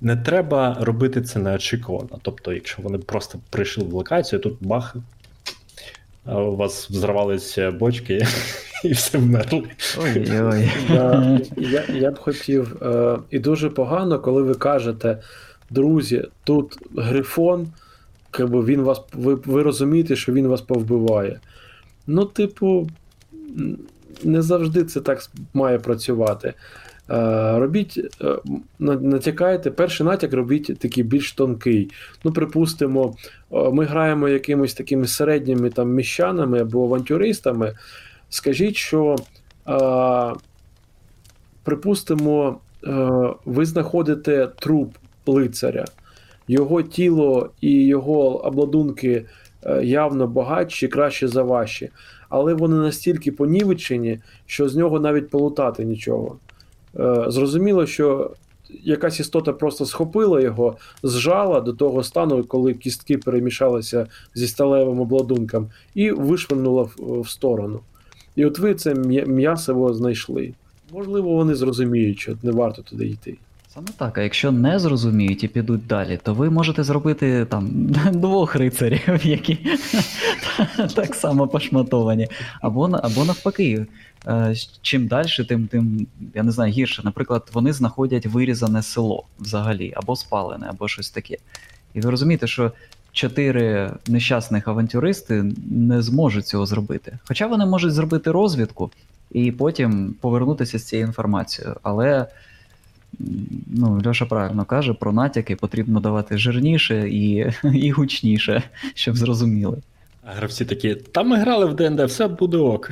[0.00, 2.18] не треба робити це неочікувано.
[2.22, 4.96] Тобто, якщо вони просто прийшли в локацію, тут бах,
[6.26, 8.26] у вас взорвалися бочки
[8.84, 9.62] і все вмерли.
[9.98, 10.70] Ой-ой.
[10.88, 15.18] Да, я, я б хотів, е, і дуже погано, коли ви кажете,
[15.70, 17.68] друзі, тут грифон,
[18.38, 21.40] якби він вас, ви, ви розумієте, що він вас повбиває.
[22.06, 22.88] Ну, типу,
[24.24, 25.20] не завжди це так
[25.54, 26.54] має працювати.
[27.10, 28.36] Е, робіть, е,
[28.80, 31.90] натякайте, перший натяк робіть такий більш тонкий.
[32.24, 33.16] Ну, припустимо,
[33.52, 37.76] е, ми граємо якимись такими середніми там міщанами або авантюристами.
[38.28, 39.16] Скажіть, що.
[41.64, 42.60] Припустимо,
[43.44, 44.94] ви знаходите труп
[45.26, 45.84] лицаря,
[46.50, 49.24] його тіло і його обладунки
[49.62, 51.90] е, явно багатші, краще за ваші,
[52.28, 56.36] але вони настільки понівечені, що з нього навіть полутати нічого.
[56.98, 58.30] Е, Зрозуміло, що
[58.84, 65.70] якась істота просто схопила його, зжала до того стану, коли кістки перемішалися зі сталевим обладунком,
[65.94, 67.80] і вишвирнула в, сторону.
[68.36, 70.54] І от ви це м'я- м'ясиво знайшли.
[70.92, 73.36] Можливо, вони зрозуміють, що не варто туди йти.
[73.74, 77.68] Саме так, а якщо не зрозуміють і підуть далі, то ви можете зробити там
[78.12, 79.58] двох рицарів, які
[80.94, 82.28] так само пошматовані.
[82.60, 83.86] Або, або навпаки,
[84.26, 87.02] е, чим далі, тим, тим, я не знаю, гірше.
[87.04, 91.36] Наприклад, вони знаходять вирізане село взагалі, або спалене, або щось таке.
[91.94, 92.72] І ви розумієте, що
[93.12, 97.18] чотири нещасних авантюристи не зможуть цього зробити.
[97.24, 98.90] Хоча вони можуть зробити розвідку
[99.32, 101.76] і потім повернутися з цією інформацією.
[101.82, 102.26] Але
[103.66, 108.62] ну, Льоша правильно каже, про натяки потрібно давати жирніше і, і гучніше,
[108.94, 109.76] щоб зрозуміли.
[110.24, 112.90] А гравці такі, та ми грали в ДНД, все буде ок.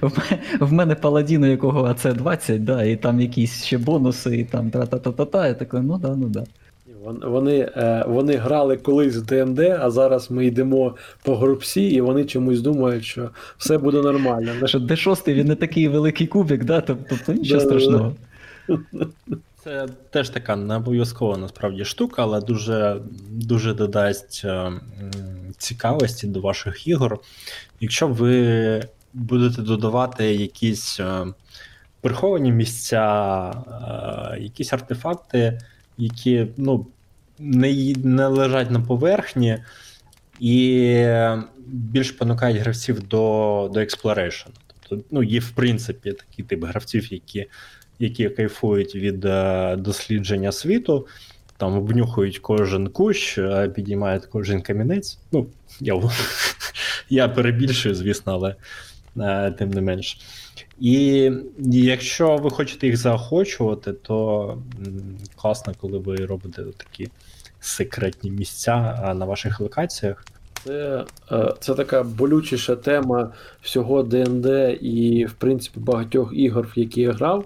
[0.60, 5.58] В мене паладіно, якого АЦ-20, да, і там якісь ще бонуси, і там та-та-та-та-та, і
[5.58, 6.44] такий, ну да, ну да.
[7.22, 12.24] Вони, е, вони грали колись в ДНД, а зараз ми йдемо по групсі, і вони
[12.24, 14.66] чомусь думають, що все буде нормально.
[14.66, 17.60] Що Д6 він не такий великий кубик, да, тобто нічого Да-да-да.
[17.60, 18.12] страшного.
[19.64, 23.00] Це теж така не обов'язкова насправді штука, але дуже,
[23.30, 24.72] дуже додасть е,
[25.58, 27.20] цікавості до ваших ігор.
[27.80, 31.26] Якщо ви будете додавати якісь е,
[32.00, 33.50] приховані місця,
[34.36, 35.60] е, якісь артефакти,
[35.98, 36.86] які ну,
[37.38, 39.58] не, не лежать на поверхні,
[40.40, 41.06] і
[41.66, 44.48] більш понукають гравців до, до exploration.
[44.88, 47.46] Тобто, ну, є в принципі такий тип гравців, які
[47.98, 51.06] які кайфують від е, дослідження світу,
[51.56, 55.18] там обнюхують кожен кущ, е, підіймають кожен камінець.
[55.32, 55.46] Ну,
[55.80, 56.02] я,
[57.10, 58.54] я перебільшую, звісно, але
[59.18, 60.18] е, тим не менш.
[60.80, 61.30] І
[61.70, 64.58] якщо ви хочете їх заохочувати, то
[65.36, 67.08] класно, коли ви робите такі
[67.60, 68.76] секретні місця
[69.16, 70.24] на ваших локаціях.
[70.64, 71.04] Це,
[71.60, 74.46] це така болючіша тема всього ДНД
[74.80, 77.44] і, в принципі, багатьох ігор, в які я грав.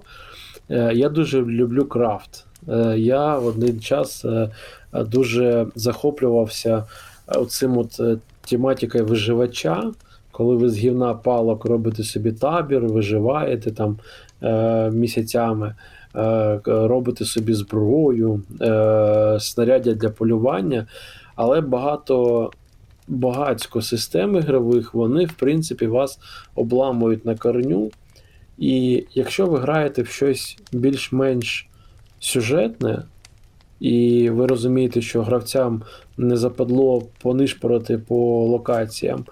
[0.70, 2.44] Е, Я дуже люблю крафт.
[2.68, 4.50] Е, Я в один час е,
[4.92, 6.84] дуже захоплювався
[7.26, 8.00] оцим от
[8.48, 9.92] тематикою виживача,
[10.32, 13.98] коли ви з гівна палок робите собі табір, виживаєте там
[14.92, 15.74] місяцями,
[16.16, 20.86] е, робите собі зброю, е, снаряддя для полювання,
[21.36, 22.50] але багато
[23.08, 26.18] багатько систем ігрових, вони, в принципі, вас
[26.54, 27.90] обламують на корню.
[28.58, 31.68] І якщо ви граєте в щось більш-менш
[32.20, 33.02] сюжетне,
[33.80, 35.82] і ви розумієте, що гравцям
[36.16, 39.24] не западло понишпорити по локаціям,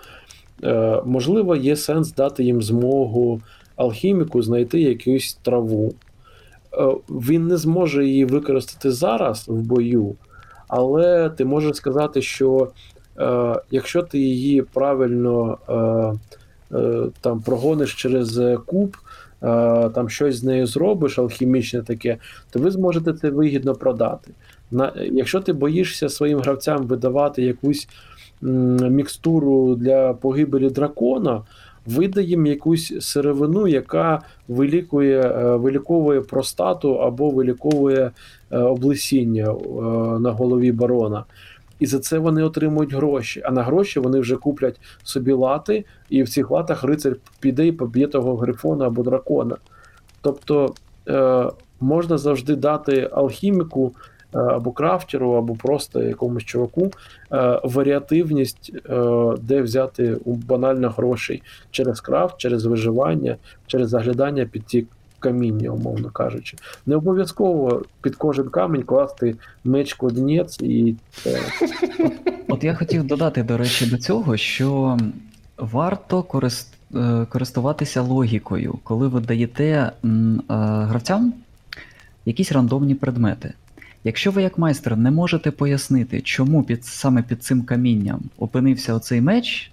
[0.64, 3.40] е, можливо, є сенс дати їм змогу
[3.76, 5.94] алхіміку знайти якусь траву.
[6.72, 10.14] Е, він не зможе її використати зараз в бою,
[10.68, 12.68] але ти можеш сказати, що
[13.18, 18.96] е, якщо ти її правильно е, е, там прогониш через куб,
[19.94, 22.16] там щось з нею зробиш, алхімічне таке,
[22.50, 24.30] то ви зможете це вигідно продати.
[24.70, 27.88] На, якщо ти боїшся своїм гравцям видавати якусь
[28.42, 31.42] м, мікстуру для погибелі дракона,
[31.86, 38.10] видає їм якусь сировину, яка вилікує, е, виліковує простату або виліковує
[38.50, 39.56] е, облесіння е,
[40.18, 41.24] на голові барона.
[41.78, 43.42] І за це вони отримують гроші.
[43.44, 47.72] А на гроші вони вже куплять собі лати, і в цих латах рицар піде і
[47.72, 49.56] поб'є того грифона або дракона.
[50.20, 50.74] Тобто
[51.08, 51.50] е,
[51.80, 53.92] можна завжди дати алхіміку
[54.34, 56.90] е, або крафтеру, або просто якомусь чуваку
[57.32, 59.00] е, варіативність, е,
[59.40, 64.86] де взяти банально грошей через крафт, через виживання, через заглядання під ті
[65.26, 66.56] каміння, умовно кажучи.
[66.86, 70.96] Не обов'язково під кожен камінь класти меч кладенець і
[71.26, 71.40] е,
[72.48, 74.98] От я хотів додати, до речі, до цього, що
[75.58, 79.92] варто корис- е, користуватися логікою, коли ви даєте е,
[80.88, 81.34] гравцям
[82.24, 83.52] якісь рандомні предмети.
[84.04, 89.20] Якщо ви як майстер не можете пояснити, чому під, саме під цим камінням опинився оцей
[89.20, 89.70] меч,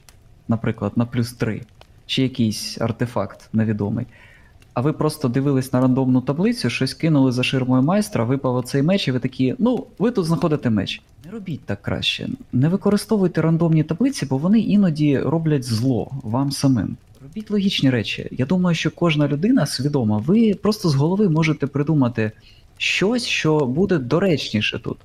[0.48, 1.62] наприклад, на плюс 3,
[2.06, 4.06] чи якийсь артефакт невідомий,
[4.74, 9.08] а ви просто дивились на рандомну таблицю, щось кинули за ширмою майстра, випав оцей меч,
[9.08, 11.02] і ви такі, ну, ви тут знаходите меч.
[11.26, 12.30] Не робіть так краще.
[12.54, 16.98] Не використовуйте рандомні таблиці, бо вони іноді роблять зло вам самим.
[17.22, 18.28] Робіть логічні речі.
[18.32, 22.32] Я думаю, що кожна людина свідома, ви просто з голови можете придумати
[22.78, 24.98] щось, що буде доречніше тут.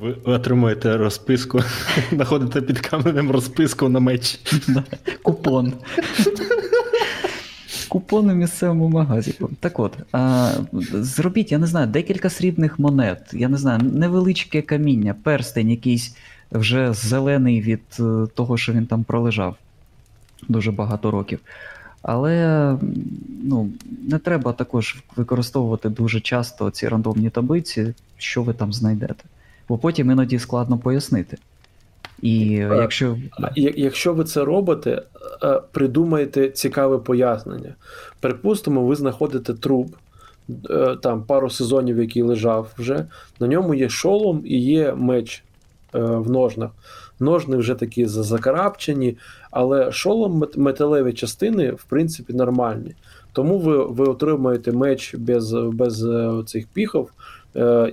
[0.00, 1.60] Ви отримуєте розписку,
[2.12, 4.40] знаходите під каменем розписку на меч.
[5.22, 5.72] Купон.
[7.92, 9.50] Купон у місцевому магазику.
[9.60, 10.52] Так от, а,
[10.92, 16.16] зробіть, я не знаю, декілька срібних монет, я не знаю, невеличке каміння, перстень якийсь
[16.52, 19.56] вже зелений від е, того, що він там пролежав
[20.48, 21.40] дуже багато років.
[22.02, 22.76] Але
[23.42, 23.70] ну,
[24.08, 29.24] не треба також використовувати дуже часто ці рандомні таблиці, що ви там знайдете.
[29.68, 31.38] Бо потім іноді складно пояснити.
[32.22, 33.18] І е, якщо.
[33.32, 35.02] А Якщо ви це робите,
[35.42, 37.74] е, придумайте цікаве пояснення.
[38.20, 39.94] Припустимо, ви знаходите труп,
[40.70, 43.06] е, там пару сезонів, який лежав вже.
[43.40, 45.44] На ньому є шолом і є меч
[45.92, 46.70] в ножнах.
[47.20, 49.16] Ножни вже такі закарабчені,
[49.50, 52.94] але шолом металеві частини, в принципі, нормальні.
[53.32, 56.06] Тому ви, ви отримаєте меч без, без
[56.46, 57.10] цих піхов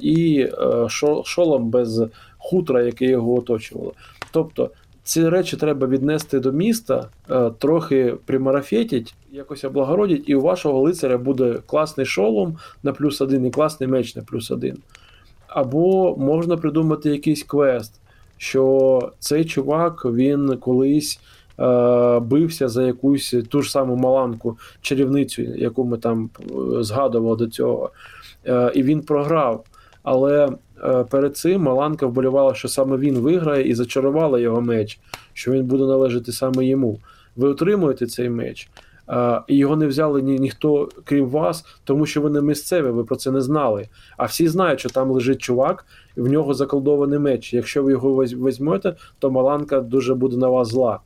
[0.02, 0.48] і
[0.88, 2.02] шо- шолом без
[2.38, 3.94] хутра, яке його оточувало.
[4.32, 4.72] Тобто
[5.04, 11.18] ці речі треба віднести до міста, е, трохи примарафетять, якось облагородять, і у вашого лицаря
[11.18, 14.78] буде класний шолом на плюс один і класний меч на плюс один.
[15.48, 18.02] Або можна придумати якийсь квест,
[18.38, 21.20] що цей чувак він колись
[21.60, 27.48] е, бився за якусь ту ж саму маланку, чарівницю, яку ми там е, згадували до
[27.48, 27.90] цього,
[28.74, 29.64] і він програв.
[30.04, 30.50] Але
[31.10, 35.00] перед цим Маланка вболівала, що саме він виграє, і зачарувала його меч,
[35.34, 37.00] що він буде належати саме йому.
[37.36, 38.70] Ви отримуєте цей меч,
[39.10, 43.04] е, і його не взяли ні, ніхто, крім вас, тому що ви не місцеві, ви
[43.04, 43.88] про це не знали.
[44.18, 45.86] А всі знають, що там лежить чувак,
[46.18, 47.54] і в нього заколдований меч.
[47.54, 51.00] Якщо ви його візьмете, то Маланка дуже буде на вас зла.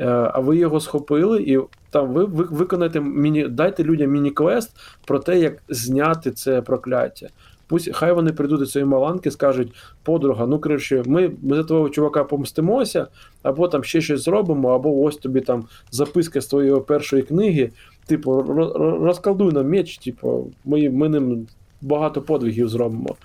[0.00, 1.58] Е, А ви його схопили, і
[1.90, 4.76] там ви виконаєте міні, дайте людям міні-квест
[5.06, 7.28] про те, як зняти це прокляття.
[7.72, 11.88] Пусть хай вони прийдуть до цієї маланки, скажуть, подруга, ну коротше, ми, ми за твого
[11.88, 13.06] чувака помстимося,
[13.42, 17.70] або там ще щось зробимо, або ось тобі там записка з твоєї першої книги.
[18.06, 21.46] Типу, ро- ро- розколдуй нам меч, типу, ми, ми ним
[21.80, 23.16] багато подвигів зробимо.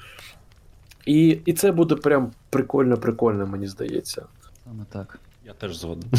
[1.05, 4.25] І, і це буде прям прикольно-прикольно, мені здається.
[4.65, 5.19] Саме так.
[5.45, 6.09] Я теж згоден.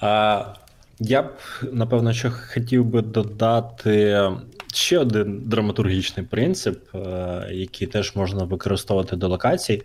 [1.00, 1.30] Я б,
[1.72, 4.28] напевно, що хотів би додати
[4.76, 9.82] ще один драматургічний принцип, е, який теж можна використовувати до локацій.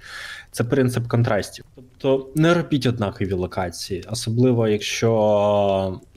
[0.51, 1.65] Це принцип контрастів.
[1.75, 5.11] Тобто не робіть однакові локації, особливо якщо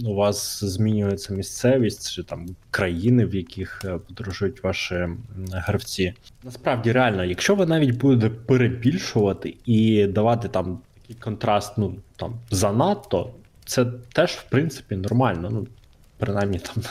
[0.05, 5.09] у вас змінюється місцевість чи там країни, в яких е, подорожують ваші
[5.53, 6.15] гравці.
[6.45, 13.31] Насправді, реально, якщо ви навіть будете перебільшувати і давати там такий контраст, ну там занадто,
[13.65, 15.49] це теж в принципі нормально.
[15.51, 15.67] Ну,
[16.19, 16.85] принаймні там.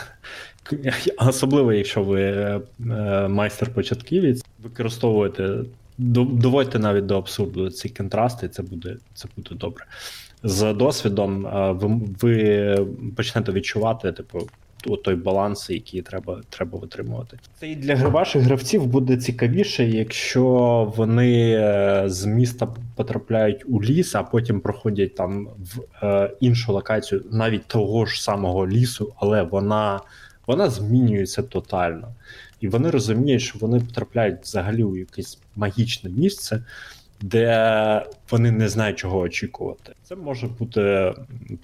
[1.18, 5.58] Особливо, якщо ви е, е, майстер-початківець, використовуєте,
[5.98, 9.84] доводьте навіть до абсурду ці контрасти, це буде, це буде добре.
[10.42, 11.72] З досвідом е,
[12.20, 12.86] ви,
[13.16, 14.48] почнете відчувати, типу,
[15.04, 17.38] той баланс, який треба, треба витримувати.
[17.60, 20.44] Це і для ваших гравців буде цікавіше, якщо
[20.96, 21.56] вони
[22.06, 25.48] з міста потрапляють у ліс, а потім проходять там
[26.02, 30.00] в іншу локацію, навіть того ж самого лісу, але вона,
[30.46, 32.08] вона змінюється тотально.
[32.60, 36.64] І вони розуміють, що вони потрапляють взагалі у якесь магічне місце,
[37.20, 39.92] де вони не знають, чого очікувати.
[40.04, 41.14] Це може бути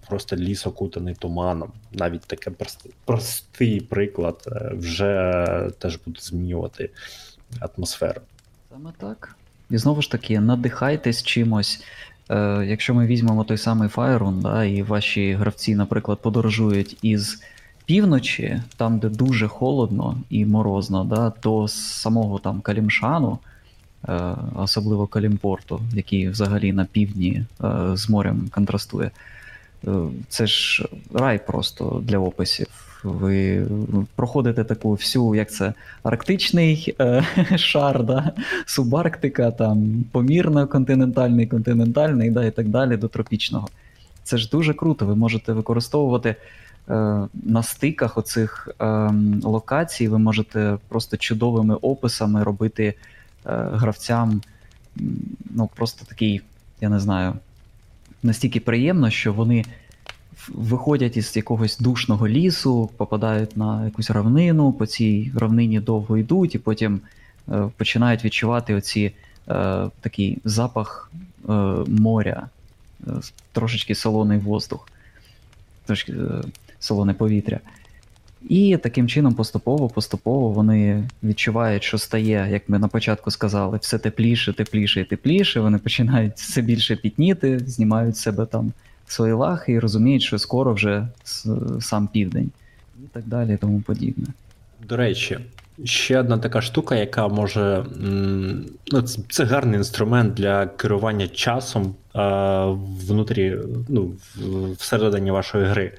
[0.08, 1.72] просто ліс окутаний туманом.
[1.92, 6.90] Навіть таке прост- простий приклад е, вже теж буде змінювати
[7.60, 8.20] атмосферу.
[8.70, 9.36] Саме так.
[9.70, 11.84] І знову ж таки, надихайтесь чимось.
[12.30, 17.42] Е, якщо ми візьмемо той самий Файрун, да, і ваші гравці, наприклад, подорожують із
[17.88, 23.38] півночі, там, де дуже холодно і морозно, да, до самого там Калімшану,
[24.08, 29.10] е, особливо Калімпорту, який взагалі на півдні е, з морем контрастує.
[29.86, 29.90] Е,
[30.28, 32.66] Це ж рай просто для описів.
[33.04, 33.66] Ви
[34.16, 35.72] проходите таку всю, як це,
[36.02, 37.24] арктичний е,
[37.56, 38.32] шар, да?
[38.66, 43.68] субарктика, там, помірно-континентальний, континентальний, да, і так далі до тропічного.
[44.22, 45.06] Це ж дуже круто.
[45.06, 46.36] Ви можете використовувати
[47.34, 48.84] на стиках оцих е,
[49.42, 52.94] локацій, ви можете просто чудовими описами робити е,
[53.72, 54.40] гравцям.
[55.50, 56.40] Ну, просто такий,
[56.80, 57.34] я не знаю,
[58.22, 59.64] настільки приємно, що вони
[60.48, 66.58] виходять із якогось душного лісу, попадають на якусь равнину, по цій равнині довго йдуть, і
[66.58, 67.00] потім
[67.48, 69.12] е, починають відчувати оці
[69.48, 71.12] е, такий запах
[71.48, 71.52] е,
[71.86, 72.48] моря,
[73.06, 73.10] е,
[73.52, 74.88] трошечки солоний воздух,
[75.86, 76.42] трошки е,
[76.80, 77.60] солоне повітря.
[78.48, 84.52] І таким чином поступово-поступово вони відчувають, що стає, як ми на початку сказали, все тепліше,
[84.52, 85.60] тепліше і тепліше.
[85.60, 88.72] Вони починають все більше пітніти, знімають себе там
[89.06, 91.08] свої лахи і розуміють, що скоро вже
[91.80, 92.50] сам південь,
[93.04, 94.26] і так далі, і тому подібне.
[94.88, 95.38] До речі,
[95.84, 97.84] ще одна така штука, яка може.
[98.92, 102.20] Ну, це, це гарний інструмент для керування часом е,
[103.08, 103.58] внутрі,
[103.88, 104.12] ну,
[104.78, 105.92] всередині вашої гри.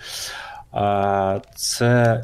[1.56, 2.24] Це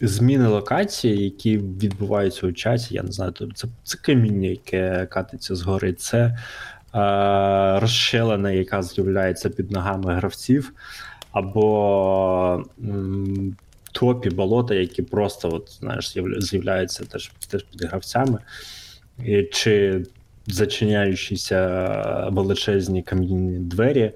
[0.00, 2.94] зміни локації, які відбуваються у часі.
[2.94, 6.36] Я не знаю, це, це каміння, яке катиться згори, це е,
[7.80, 10.72] розщелина, яка з'являється під ногами гравців,
[11.32, 13.56] або м,
[13.92, 18.38] топі болота, які просто от, знаєш, з'являються теж, теж під гравцями,
[19.24, 20.04] і, чи
[20.46, 24.12] зачиняючіся величезні кам'яні двері.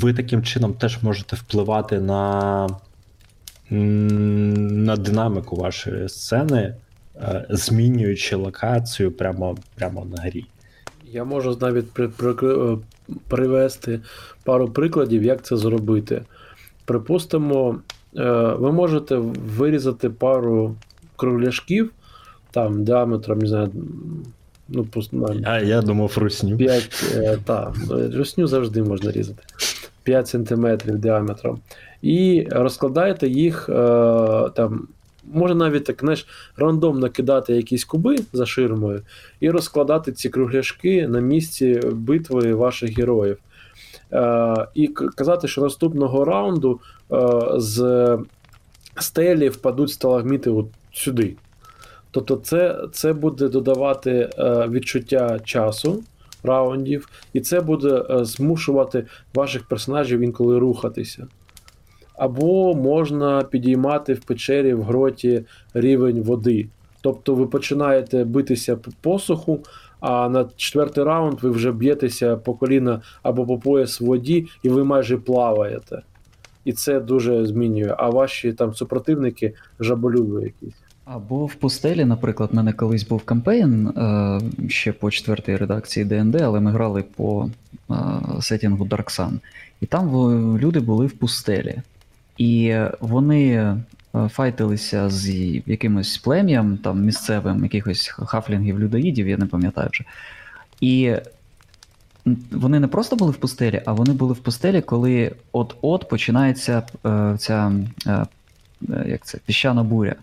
[0.00, 2.68] Ви таким чином теж можете впливати на,
[3.70, 6.74] на динаміку вашої сцени,
[7.16, 10.44] е, змінюючи локацію прямо, прямо на грі.
[11.12, 12.78] Я можу навіть при, при, е,
[13.28, 14.00] привести
[14.44, 16.22] пару прикладів, як це зробити.
[16.84, 17.78] Припустимо,
[18.16, 18.22] е,
[18.58, 19.16] ви можете
[19.56, 20.76] вирізати пару
[21.16, 21.90] кругляшків,
[22.50, 23.70] там діаметром, не знаю,
[24.68, 26.56] ну, пус- на А я думав русню.
[26.56, 27.72] 5, е, та,
[28.14, 29.42] русню завжди можна різати.
[30.04, 31.60] 5 см діаметром.
[32.02, 33.72] І розкладаєте їх е,
[34.54, 34.88] там.
[35.32, 36.26] Може навіть так, знаєш,
[36.56, 39.02] рандомно кидати якісь куби за ширмою
[39.40, 43.38] і розкладати ці кругляшки на місці битви ваших героїв.
[44.12, 46.80] Е, і казати, що наступного раунду
[47.12, 47.18] е,
[47.56, 48.18] з
[49.00, 51.36] стелі впадуть сталагміти от сюди.
[52.10, 56.02] Тобто, це, це буде додавати е, відчуття часу
[56.44, 61.26] раундів, і це буде е, змушувати ваших персонажів інколи рухатися.
[62.16, 66.68] Або можна підіймати в печері в гроті рівень води.
[67.00, 69.60] Тобто ви починаєте битися по посуху,
[70.00, 74.68] а на четвертий раунд ви вже б'єтеся по коліна або по пояс в воді, і
[74.68, 76.02] ви майже плаваєте.
[76.64, 77.94] І це дуже змінює.
[77.98, 80.83] А ваші там супротивники жаболюбі якісь.
[81.04, 86.40] Або в пустелі, наприклад, в мене колись був кампейн е, ще по четвертій редакції ДНД,
[86.40, 87.50] але ми грали по
[87.90, 87.94] е,
[88.40, 89.38] сетінгу Dark Sun.
[89.80, 90.08] І там
[90.58, 91.76] люди були в пустелі.
[92.38, 93.76] І вони е,
[94.28, 95.30] файтилися з
[95.66, 100.04] якимось плем'ям, там місцевим, якихось хафлінгів, людоїдів, я не пам'ятаю вже.
[100.80, 101.14] І
[102.50, 106.82] вони не просто були в пустелі, а вони були в пустелі, коли от-от починається
[107.38, 107.72] ця
[109.06, 110.14] як це, піщана буря.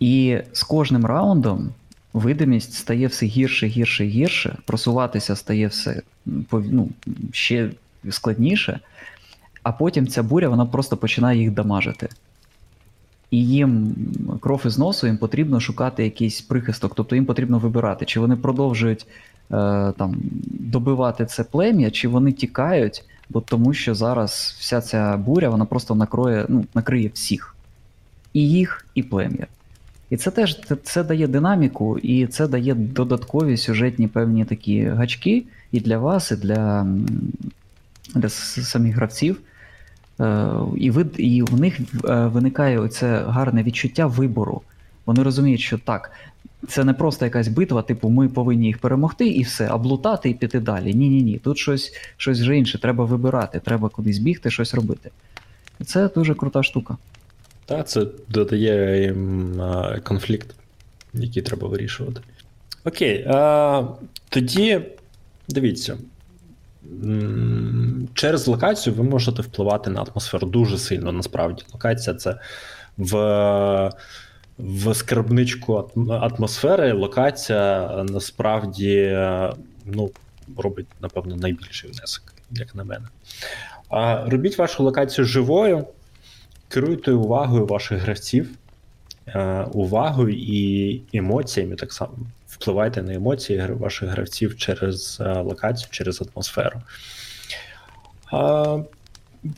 [0.00, 1.70] І з кожним раундом
[2.12, 6.02] видимість стає все гірше, гірше, гірше, просуватися стає все
[6.52, 6.88] ну,
[7.32, 7.70] ще
[8.10, 8.80] складніше,
[9.62, 12.08] а потім ця буря вона просто починає їх дамажити.
[13.30, 13.94] І їм
[14.40, 19.06] кров із носу, їм потрібно шукати якийсь прихисток, тобто їм потрібно вибирати, чи вони продовжують
[19.50, 25.48] е, там, добивати це плем'я, чи вони тікають, бо тому що зараз вся ця буря
[25.48, 27.56] вона просто накроє, ну, накриє всіх.
[28.32, 29.46] І їх, і плем'я.
[30.10, 35.80] І це теж це, дає динаміку, і це дає додаткові сюжетні певні такі гачки і
[35.80, 36.86] для вас, і для,
[38.14, 39.40] для самих гравців.
[40.20, 44.62] Е, І, ви, і в них е, виникає оце гарне відчуття вибору.
[45.06, 46.12] Вони розуміють, що так,
[46.68, 50.60] це не просто якась битва, типу, ми повинні їх перемогти і все, облутати і піти
[50.60, 50.94] далі.
[50.94, 51.38] Ні, ні, ні.
[51.38, 52.78] Тут щось, щось вже інше.
[52.78, 55.10] Треба вибирати, треба кудись бігти, щось робити.
[55.86, 56.96] Це дуже крута штука.
[57.70, 59.62] Та це додає їм
[60.04, 60.54] конфлікт,
[61.14, 62.20] який треба вирішувати.
[62.84, 63.84] Окей, е,
[64.28, 64.80] тоді
[65.48, 65.98] дивіться.
[68.14, 71.12] Через локацію ви можете впливати на атмосферу дуже сильно.
[71.12, 72.38] Насправді, локація це
[72.98, 73.14] в,
[74.58, 76.92] в скарбничку атмосфери.
[76.92, 79.18] Локація насправді
[79.84, 80.10] ну,
[80.56, 83.06] робить, напевно, найбільший внесок, як на мене.
[83.88, 85.86] А робіть вашу локацію живою,
[86.70, 88.50] керуйте увагою ваших гравців,
[89.26, 92.12] е, увагою і емоціями так само.
[92.48, 96.80] Впливайте на емоції ваших гравців через е, локацію, через атмосферу.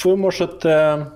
[0.04, 1.06] Ви можете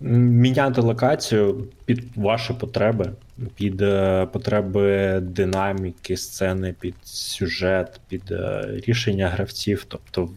[0.00, 3.12] міняти локацію під ваші потреби,
[3.54, 9.84] під е, потреби динаміки, сцени, під сюжет, під е, рішення гравців.
[9.88, 10.28] Тобто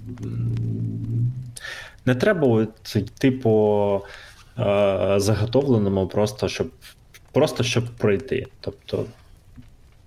[2.05, 3.99] не треба от йти е,
[5.17, 6.71] заготовленому, просто щоб,
[7.31, 8.47] просто щоб пройти.
[8.59, 9.05] Тобто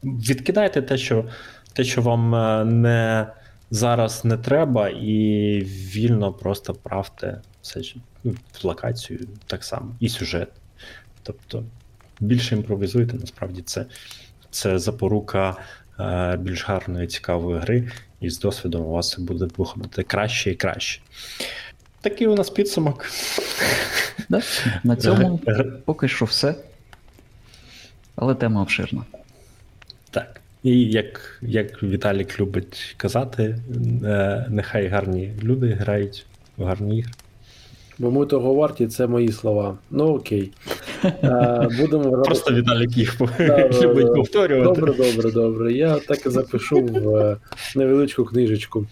[0.03, 1.25] відкидайте те, що,
[1.73, 3.27] те, що вам е, не,
[3.71, 5.61] зараз не треба, і
[5.95, 7.81] вільно просто правте все
[8.25, 10.49] ну, локацію так само, і сюжет.
[11.23, 11.65] Тобто
[12.21, 13.87] більше імпровізуйте, насправді це,
[14.51, 15.57] це запорука
[16.01, 17.91] е, більш гарної, цікавої гри,
[18.21, 21.01] і з досвідом у вас буде виходити краще і краще.
[22.01, 23.07] Такий у нас підсумок.
[24.31, 24.41] Да?
[24.85, 25.41] На цьому
[25.85, 26.55] поки що все.
[28.17, 29.03] Але тема обширна.
[30.11, 30.41] Так.
[30.63, 33.59] І як, як Віталік любить казати,
[34.05, 36.27] е, нехай гарні люди грають
[36.57, 37.13] в гарні ігри.
[37.99, 39.79] Бо ми того варті, це мої слова.
[39.91, 40.53] Ну окей.
[41.05, 42.23] Е, Будемо.
[42.23, 44.81] Просто Віталік їх по- Да, да, любить повторювати.
[44.81, 45.73] Добре, добре, добре.
[45.73, 47.37] Я так і запишу в е,
[47.77, 48.87] невеличку книжечку.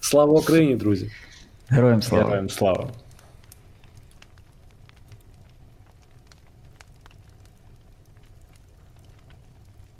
[0.00, 1.10] Слава Україні, друзі!
[1.68, 2.24] Героям слава!
[2.24, 2.88] Героям слава.